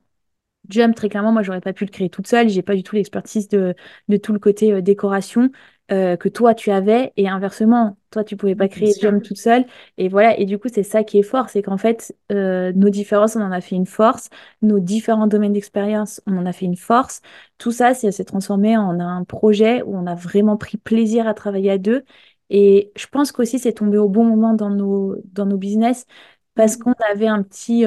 [0.68, 2.48] Jump, très clairement, moi, j'aurais pas pu le créer toute seule.
[2.48, 3.74] J'ai pas du tout l'expertise de,
[4.08, 5.50] de tout le côté euh, décoration
[5.92, 7.12] euh, que toi, tu avais.
[7.16, 9.66] Et inversement, toi, tu pouvais pas créer Jump toute seule.
[9.98, 10.38] Et voilà.
[10.38, 11.50] Et du coup, c'est ça qui est fort.
[11.50, 14.30] C'est qu'en fait, euh, nos différences, on en a fait une force.
[14.62, 17.20] Nos différents domaines d'expérience, on en a fait une force.
[17.58, 21.34] Tout ça, ça s'est transformé en un projet où on a vraiment pris plaisir à
[21.34, 22.04] travailler à deux.
[22.50, 26.06] Et je pense qu'aussi, c'est tombé au bon moment dans nos, dans nos business
[26.54, 26.82] parce mmh.
[26.82, 27.84] qu'on avait un petit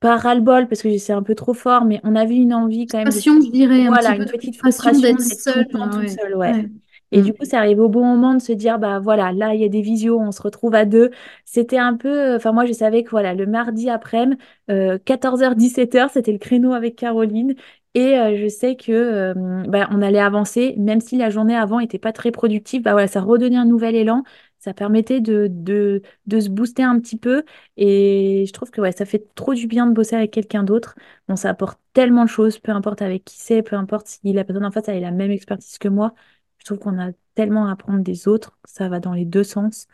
[0.00, 2.98] pas ras-le-bol parce que c'est un peu trop fort, mais on avait une envie quand
[2.98, 3.12] même.
[3.12, 3.86] Je dirais.
[3.86, 6.66] Voilà, une petite frustration d'être seule, toute seule, ouais.
[7.12, 9.60] Et du coup, c'est arrivé au bon moment de se dire, bah voilà, là, il
[9.60, 11.10] y a des visios, on se retrouve à deux.
[11.44, 16.32] C'était un peu, enfin, moi, je savais que voilà, le mardi après-midi, 14h, 17h, c'était
[16.32, 17.54] le créneau avec Caroline.
[17.94, 19.34] Et euh, je sais que euh,
[19.66, 23.08] bah, on allait avancer, même si la journée avant n'était pas très productive, bah voilà,
[23.08, 24.22] ça redonnait un nouvel élan
[24.60, 27.44] ça permettait de, de, de, se booster un petit peu.
[27.76, 30.94] Et je trouve que ouais, ça fait trop du bien de bosser avec quelqu'un d'autre.
[31.28, 34.44] Bon, ça apporte tellement de choses, peu importe avec qui c'est, peu importe si la
[34.44, 36.14] personne en face a la même expertise que moi.
[36.58, 39.88] Je trouve qu'on a tellement à apprendre des autres, ça va dans les deux sens.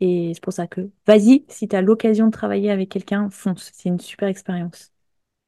[0.00, 3.70] Et c'est pour ça que vas-y, si tu as l'occasion de travailler avec quelqu'un, fonce.
[3.74, 4.92] C'est une super expérience.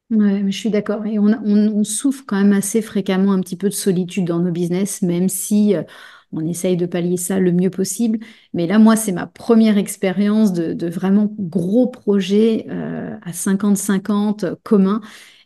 [0.09, 1.05] Ouais, je suis d'accord.
[1.07, 4.51] Et on, on, souffre quand même assez fréquemment un petit peu de solitude dans nos
[4.51, 5.83] business, même si euh,
[6.33, 8.19] on essaye de pallier ça le mieux possible.
[8.53, 15.01] Mais là, moi, c'est ma première expérience de, vraiment gros projet euh, à 50-50 commun.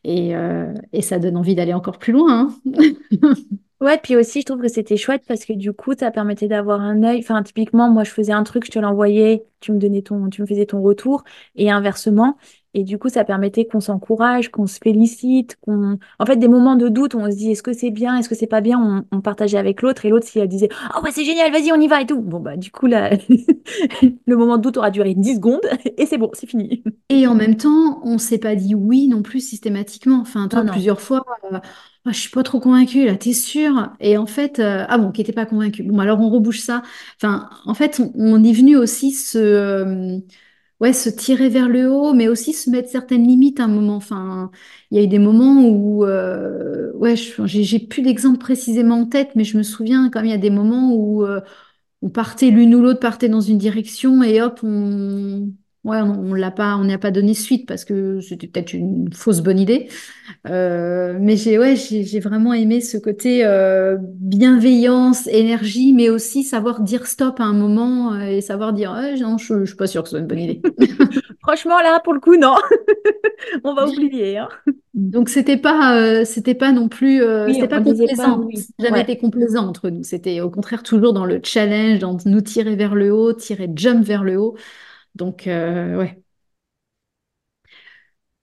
[0.08, 2.50] Euh, et, ça donne envie d'aller encore plus loin.
[2.66, 2.94] Hein.
[3.82, 6.82] ouais, puis aussi, je trouve que c'était chouette parce que du coup, ça permettait d'avoir
[6.82, 7.20] un œil.
[7.20, 10.42] Enfin, typiquement, moi, je faisais un truc, je te l'envoyais, tu me donnais ton, tu
[10.42, 11.24] me faisais ton retour,
[11.56, 12.38] et inversement.
[12.78, 15.98] Et du coup, ça permettait qu'on s'encourage, qu'on se félicite, qu'on.
[16.20, 18.36] En fait, des moments de doute, on se dit est-ce que c'est bien, est-ce que
[18.36, 21.26] c'est pas bien, on, partageait avec l'autre et l'autre, s'il elle disait oh ouais, c'est
[21.26, 22.22] génial, vas-y, on y va et tout.
[22.22, 23.10] Bon, bah, du coup, là,
[24.28, 25.66] le moment de doute aura duré 10 secondes
[25.98, 26.84] et c'est bon, c'est fini.
[27.10, 30.20] Et en même temps, on s'est pas dit oui non plus systématiquement.
[30.22, 31.26] Enfin, toi, plusieurs fois.
[31.52, 31.58] Euh,
[32.06, 35.12] ah, je suis pas trop convaincue là, t'es sûre Et en fait, euh, ah bon,
[35.12, 35.82] qui était pas convaincu.
[35.82, 36.84] Bon, alors on rebouche ça.
[37.20, 40.20] Enfin, en fait, on, est venu aussi se, euh,
[40.80, 43.96] ouais, se tirer vers le haut, mais aussi se mettre certaines limites à un moment.
[43.96, 44.52] Enfin,
[44.92, 49.32] il y a eu des moments où, euh, ouais, j'ai plus d'exemple précisément en tête,
[49.36, 51.42] mais je me souviens quand il y a des moments où euh,
[52.02, 55.52] on partait l'une ou l'autre partait dans une direction et hop, on,
[55.88, 59.12] ouais, on, l'a pas, on n'y a pas donné suite parce que c'était peut-être une
[59.14, 59.88] fausse bonne idée.
[60.50, 66.82] Euh, mais j'ai, ouais, j'ai vraiment aimé ce côté euh, bienveillance, énergie, mais aussi savoir
[66.82, 70.04] dire stop à un moment euh, et savoir dire, non, je, ne suis pas sûre
[70.04, 70.62] que ce soit une bonne idée.
[71.42, 72.56] Franchement, là, pour le coup, non.
[73.64, 74.38] on va oublier.
[74.38, 74.50] Hein.
[74.94, 77.22] Donc c'était pas, c'était pas non plus,
[77.54, 78.48] c'était pas complaisant.
[78.80, 80.04] Jamais été complaisant entre nous.
[80.04, 84.04] C'était au contraire toujours dans le challenge, dans nous tirer vers le haut, tirer jump
[84.04, 84.58] vers le haut.
[85.18, 86.22] Donc, euh, ouais.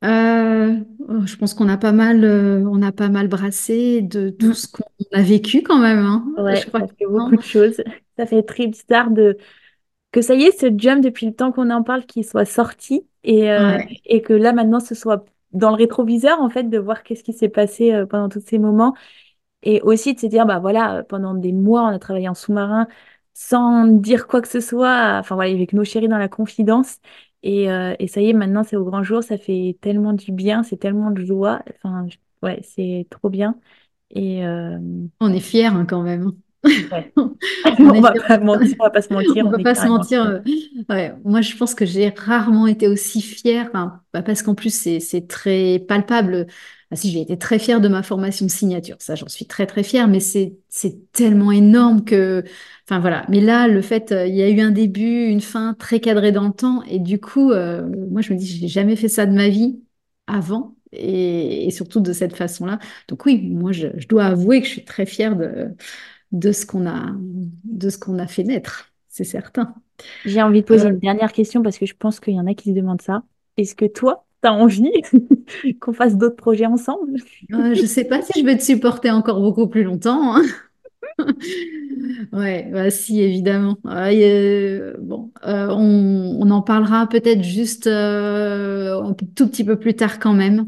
[0.05, 0.77] Euh,
[1.09, 4.53] oh, je pense qu'on a pas mal, euh, on a pas mal brassé de tout
[4.53, 5.99] ce qu'on a vécu quand même.
[5.99, 6.27] Hein.
[6.37, 7.83] je crois qu'il y a beaucoup de choses.
[8.19, 9.39] Ça fait très bizarre de
[10.13, 13.07] que ça y est, ce jump depuis le temps qu'on en parle, qu'il soit sorti
[13.25, 13.49] et,
[14.05, 17.33] et que là maintenant ce soit dans le rétroviseur en fait de voir qu'est-ce qui
[17.33, 18.95] s'est passé pendant tous ces moments
[19.63, 22.87] et aussi de se dire bah voilà pendant des mois on a travaillé en sous-marin
[23.35, 26.99] sans dire quoi que ce soit, enfin voilà, avec nos chéris dans la confidence.
[27.42, 30.33] Et, euh, et ça y est, maintenant, c'est au grand jour, ça fait tellement du
[30.33, 31.62] bien, c'est tellement de joie.
[31.77, 32.07] Enfin,
[32.42, 33.59] ouais, c'est trop bien.
[34.11, 34.79] Et euh,
[35.20, 36.33] On est fiers hein, quand même.
[37.16, 39.47] on, va pas mentir, on va pas se mentir.
[39.47, 40.25] on, va pas se mentir.
[40.25, 40.38] Euh,
[40.88, 41.12] ouais.
[41.25, 45.29] Moi, je pense que j'ai rarement été aussi fière, enfin, bah, parce qu'en plus, c'est
[45.29, 46.47] très palpable.
[46.90, 49.82] Ah, si j'ai été très fière de ma formation signature, ça, j'en suis très très
[49.82, 50.59] fière, mais c'est
[51.12, 52.45] tellement énorme que,
[52.87, 53.24] enfin voilà.
[53.28, 56.32] Mais là, le fait, euh, il y a eu un début, une fin très cadrée
[56.32, 59.26] dans le temps, et du coup, euh, moi, je me dis, j'ai jamais fait ça
[59.26, 59.80] de ma vie
[60.26, 60.76] avant.
[60.97, 62.78] Et, surtout de cette façon-là.
[63.09, 65.74] Donc oui, moi, je, je dois avouer que je suis très fière de,
[66.35, 67.12] de ce qu'on a,
[67.64, 69.74] de ce qu'on a fait naître, c'est certain.
[70.24, 72.47] J'ai envie de poser euh, une dernière question parce que je pense qu'il y en
[72.47, 73.22] a qui se demandent ça.
[73.57, 74.24] Est-ce que toi,
[75.62, 77.18] tu qu'on fasse d'autres projets ensemble?
[77.53, 80.36] Euh, Je ne sais pas si je vais te supporter encore beaucoup plus longtemps.
[80.36, 80.42] Hein.
[82.32, 83.78] Ouais, bah, si, évidemment.
[83.84, 84.95] Ah, euh,
[85.42, 90.66] on, en parlera peut-être juste euh, un tout petit peu plus tard quand même.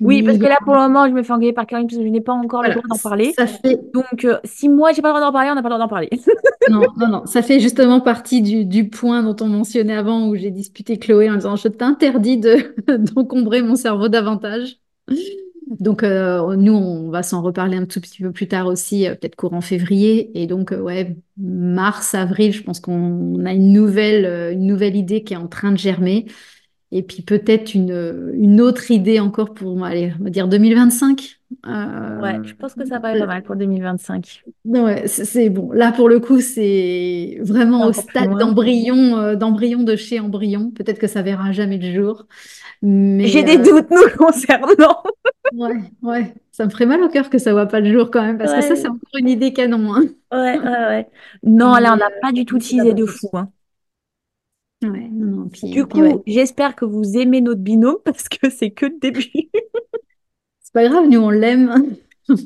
[0.00, 2.04] Oui, parce que là, pour le moment, je me fais engueuler par Karine parce que
[2.04, 3.32] je n'ai pas encore le droit d'en parler.
[3.36, 3.78] Ça fait...
[3.92, 5.84] Donc, euh, si moi, j'ai pas le droit d'en parler, on n'a pas le droit
[5.84, 6.08] d'en parler.
[6.70, 7.26] non, non, non.
[7.26, 11.30] Ça fait justement partie du, du point dont on mentionnait avant où j'ai disputé Chloé
[11.30, 12.40] en disant Je t'interdis
[12.88, 14.78] d'encombrer mon cerveau davantage.
[15.66, 19.14] Donc, euh, nous, on va s'en reparler un tout petit peu plus tard aussi, euh,
[19.14, 20.30] peut-être courant février.
[20.40, 25.34] Et donc, ouais, mars, avril, je pense qu'on a une nouvelle, une nouvelle idée qui
[25.34, 26.26] est en train de germer.
[26.92, 31.40] Et puis peut-être une, une autre idée encore pour, allez, on va dire 2025.
[31.66, 34.44] Euh, ouais, je pense que ça va être pas mal pour 2025.
[34.64, 35.72] Ouais, c'est bon.
[35.72, 40.70] Là, pour le coup, c'est vraiment au stade d'embryon, euh, d'embryon de chez embryon.
[40.70, 42.26] Peut-être que ça verra jamais le jour.
[42.82, 45.02] Mais J'ai des euh, doutes nous concernant.
[45.54, 46.34] ouais, ouais.
[46.52, 48.52] Ça me ferait mal au cœur que ça voit pas le jour quand même, parce
[48.52, 49.94] que ça, c'est encore une idée canon.
[49.94, 50.04] Hein.
[50.32, 51.08] Ouais, ouais, ouais.
[51.42, 53.28] Non, là, on n'a pas du tout teasé de fou.
[53.32, 53.48] Hein
[54.82, 59.24] du coup, j'espère que vous aimez notre binôme parce que c'est que le début.
[60.60, 61.96] c'est pas grave, nous on l'aime.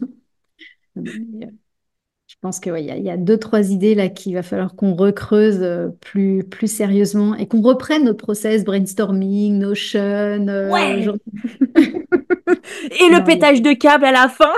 [2.26, 5.61] Je pense qu'il y, y, a deux, trois idées là qu'il va falloir qu'on recreuse
[5.62, 10.01] euh, plus, plus sérieusement et qu'on reprenne notre process brainstorming, Notion.
[10.01, 11.07] Euh, ouais.
[11.07, 14.53] et le pétage de câble à la fin.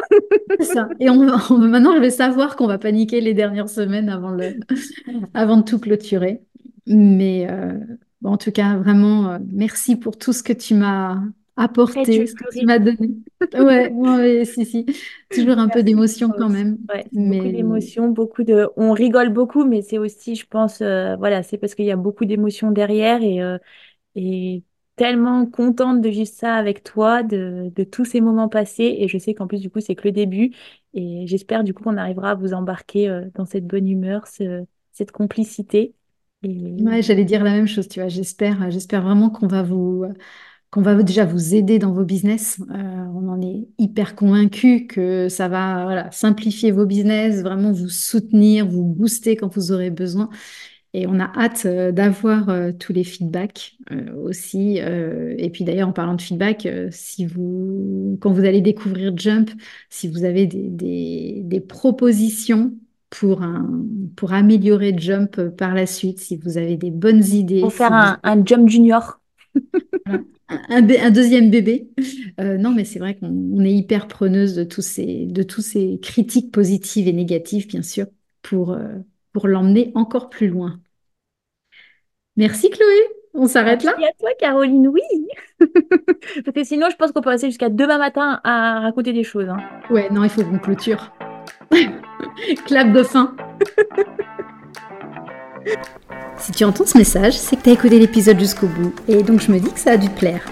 [0.60, 0.88] ça.
[0.98, 1.16] Et on,
[1.58, 4.56] maintenant, je vais savoir qu'on va paniquer les dernières semaines avant, le,
[5.32, 6.40] avant de tout clôturer.
[6.86, 7.78] Mais euh,
[8.24, 11.20] en tout cas, vraiment, euh, merci pour tout ce que tu m'as
[11.56, 13.16] apporté, ce que tu m'as donné.
[13.90, 14.86] ouais, si, si.
[15.30, 16.78] Toujours un peu d'émotion quand même.
[17.12, 17.38] mais...
[17.38, 18.68] Beaucoup d'émotion, beaucoup de.
[18.76, 21.96] On rigole beaucoup, mais c'est aussi, je pense, euh, voilà, c'est parce qu'il y a
[21.96, 23.40] beaucoup d'émotions derrière et,
[24.14, 24.62] et
[24.94, 28.96] tellement contente de juste ça avec toi, de, de, tous ces moments passés.
[28.98, 30.52] Et je sais qu'en plus, du coup, c'est que le début.
[30.94, 34.26] Et j'espère, du coup, qu'on arrivera à vous embarquer dans cette bonne humeur,
[34.92, 35.95] cette complicité.
[36.46, 38.08] Ouais, j'allais dire la même chose, tu vois.
[38.08, 40.04] J'espère, j'espère vraiment qu'on va vous,
[40.70, 42.60] qu'on va déjà vous aider dans vos business.
[42.70, 48.66] Euh, on en est hyper convaincu que ça va simplifier vos business, vraiment vous soutenir,
[48.68, 50.28] vous booster quand vous aurez besoin.
[50.94, 53.76] Et on a hâte euh, d'avoir euh, tous les feedbacks
[54.16, 54.78] aussi.
[54.78, 59.50] et puis d'ailleurs, en parlant de feedback, si vous, quand vous allez découvrir Jump,
[59.90, 62.74] si vous avez des, des propositions
[63.10, 63.68] pour, un,
[64.16, 67.60] pour améliorer Jump par la suite, si vous avez des bonnes idées.
[67.60, 69.20] Pour faire un, Jump Junior.
[70.48, 71.88] un, deuxième bébé.
[72.40, 75.98] Euh, non, mais c'est vrai qu'on est hyper preneuse de tous, ces, de tous ces
[76.02, 78.06] critiques positives et négatives, bien sûr,
[78.42, 78.94] pour, euh,
[79.32, 80.80] pour l'emmener encore plus loin.
[82.36, 82.86] Merci Chloé.
[83.38, 85.02] On s'arrête là Merci à toi Caroline, oui.
[86.44, 89.48] Parce que sinon, je pense qu'on peut rester jusqu'à demain matin à raconter des choses.
[89.48, 89.58] Hein.
[89.90, 91.12] Ouais, non, il faut qu'on clôture.
[92.66, 93.34] Clap de fin.
[96.38, 99.40] si tu entends ce message, c'est que tu as écouté l'épisode jusqu'au bout, et donc
[99.40, 100.42] je me dis que ça a dû te plaire.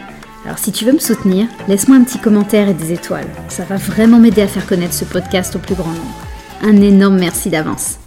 [0.44, 3.28] Alors si tu veux me soutenir, laisse-moi un petit commentaire et des étoiles.
[3.48, 6.26] Ça va vraiment m'aider à faire connaître ce podcast au plus grand nombre.
[6.62, 7.98] Un énorme merci d'avance.